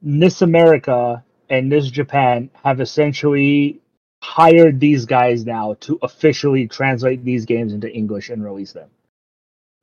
[0.00, 3.80] NIS America and NIS Japan have essentially
[4.22, 8.88] hired these guys now to officially translate these games into English and release them.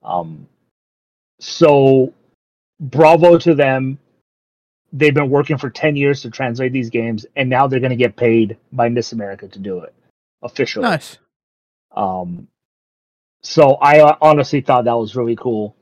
[0.04, 0.48] Um,
[1.40, 2.14] so
[2.80, 3.98] bravo to them
[4.94, 7.96] they've been working for 10 years to translate these games and now they're going to
[7.96, 9.94] get paid by NIS America to do it
[10.42, 10.84] officially.
[10.84, 11.18] Nice.
[11.96, 12.48] Um,
[13.42, 15.76] so I uh, honestly thought that was really cool.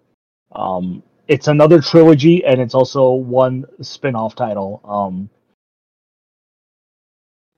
[0.52, 4.82] Um, it's another trilogy and it's also one spin-off title.
[4.84, 5.30] Um,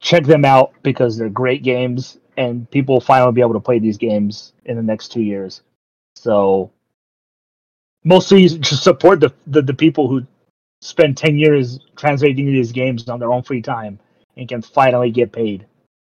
[0.01, 3.79] check them out because they're great games and people will finally be able to play
[3.79, 5.61] these games in the next two years.
[6.15, 6.71] So
[8.07, 10.25] mostly just support the, the, the people who
[10.81, 13.99] spend 10 years translating these games on their own free time
[14.37, 15.65] and can finally get paid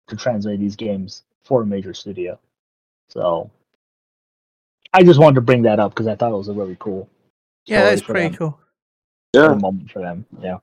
[0.09, 2.39] to translate these games for a major studio.
[3.11, 3.51] So
[4.95, 7.11] I just wanted to bring that up because I thought it was a really cool.
[7.67, 8.61] Yeah, it's pretty them, cool.
[9.35, 9.55] cool Yeah.
[9.55, 10.25] moment for them.
[10.41, 10.59] Yeah.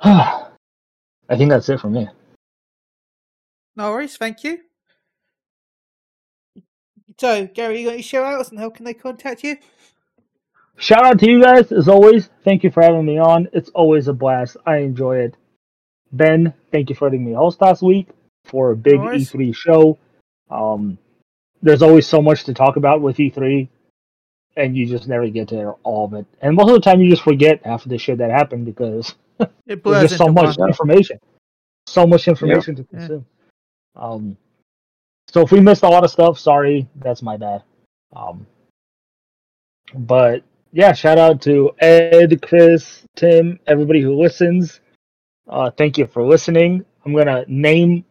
[0.00, 2.08] I think that's it for me.
[3.76, 4.60] No worries, thank you.
[7.18, 9.56] So, Gary, you got any shout outs and how can they contact you?
[10.76, 12.28] Shout out to you guys as always.
[12.44, 13.48] Thank you for having me on.
[13.52, 14.56] It's always a blast.
[14.66, 15.36] I enjoy it.
[16.12, 18.08] Ben, thank you for letting me host last week
[18.44, 19.06] for a big No.
[19.08, 19.98] E3 show.
[20.50, 20.98] Um,
[21.62, 23.68] there's always so much to talk about with E3,
[24.56, 26.26] and you just never get to all of it.
[26.42, 29.14] And most of the time, you just forget half of the shit that happened because
[29.66, 30.68] It there's just so much one.
[30.68, 31.18] information,
[31.86, 32.98] so much information to Yeah.
[32.98, 33.26] consume.
[33.96, 34.36] Um,
[35.28, 37.62] so if we missed a lot of stuff, sorry, that's my bad.
[38.14, 38.46] Um,
[39.94, 40.42] but
[40.72, 44.80] yeah, shout out to Ed, Chris, Tim, everybody who listens.
[45.48, 46.84] Uh, thank you for listening.
[47.04, 48.04] I'm gonna name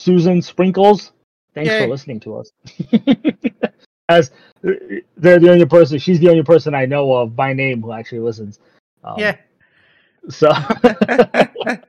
[0.00, 1.12] Susan Sprinkles.
[1.54, 1.80] Thanks Yay.
[1.80, 2.50] for listening to us.
[4.08, 4.30] As
[4.62, 8.20] they're the only person, she's the only person I know of by name who actually
[8.20, 8.58] listens.
[9.04, 9.36] Um, Yeah.
[10.28, 10.50] So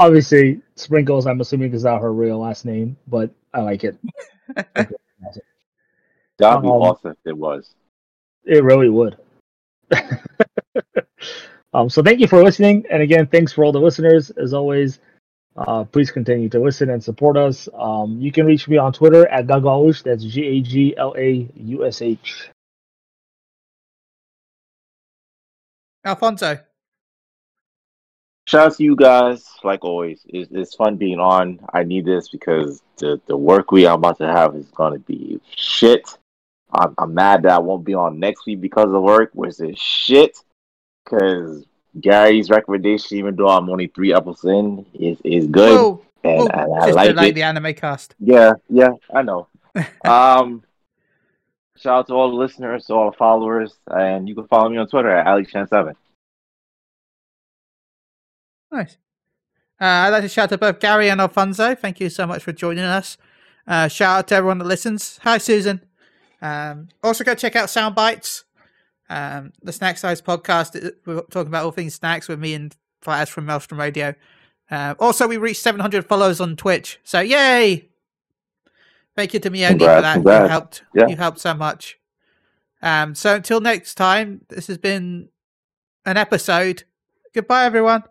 [0.00, 1.26] obviously, Sprinkles.
[1.26, 3.96] I'm assuming is not her real last name, but I like it.
[4.56, 4.94] That'd
[6.38, 7.74] be Um, awesome if it was.
[8.44, 9.18] It really would.
[11.74, 14.30] um, so thank you for listening, and again, thanks for all the listeners.
[14.30, 15.00] As always,
[15.56, 17.68] uh, please continue to listen and support us.
[17.74, 20.02] Um, you can reach me on Twitter at Gaglaush.
[20.02, 22.50] That's G A G L A U S H.
[26.04, 26.58] Alfonso.
[28.50, 30.22] Shout out to you guys, like always.
[30.26, 31.60] It's, it's fun being on.
[31.72, 34.98] I need this because the, the work we I'm about to have is going to
[34.98, 36.18] be shit.
[36.72, 39.78] I'm, I'm mad that I won't be on next week because of work, which is
[39.78, 40.36] shit.
[41.04, 41.64] Because
[42.00, 46.00] Gary's recommendation, even though I'm only three episodes in, is, is good.
[46.24, 47.34] And, well, and I just like like it.
[47.36, 48.16] the anime cast.
[48.18, 49.46] Yeah, yeah, I know.
[50.04, 50.64] um,
[51.76, 54.76] shout out to all the listeners, to all the followers, and you can follow me
[54.76, 55.94] on Twitter at AliChan7.
[58.72, 58.96] Nice.
[59.80, 61.74] Uh, I'd like to shout out to both Gary and Alfonso.
[61.74, 63.16] Thank you so much for joining us.
[63.66, 65.18] Uh, shout out to everyone that listens.
[65.22, 65.80] Hi, Susan.
[66.42, 68.44] Um, also, go check out Soundbites,
[69.08, 70.84] um, the Snack Size podcast.
[70.84, 74.14] uh, We're talking about all things snacks with me and Flash from Maelstrom Radio.
[74.70, 76.98] Uh, also, we reached 700 followers on Twitch.
[77.02, 77.88] So, yay!
[79.16, 80.42] Thank you to Mioni for Congrats, that.
[80.42, 80.82] You helped.
[80.94, 81.06] Yeah.
[81.08, 81.98] You helped so much.
[82.82, 85.28] Um, so, until next time, this has been
[86.06, 86.84] an episode.
[87.34, 88.04] Goodbye, everyone.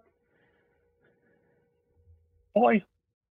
[2.56, 2.84] Boy.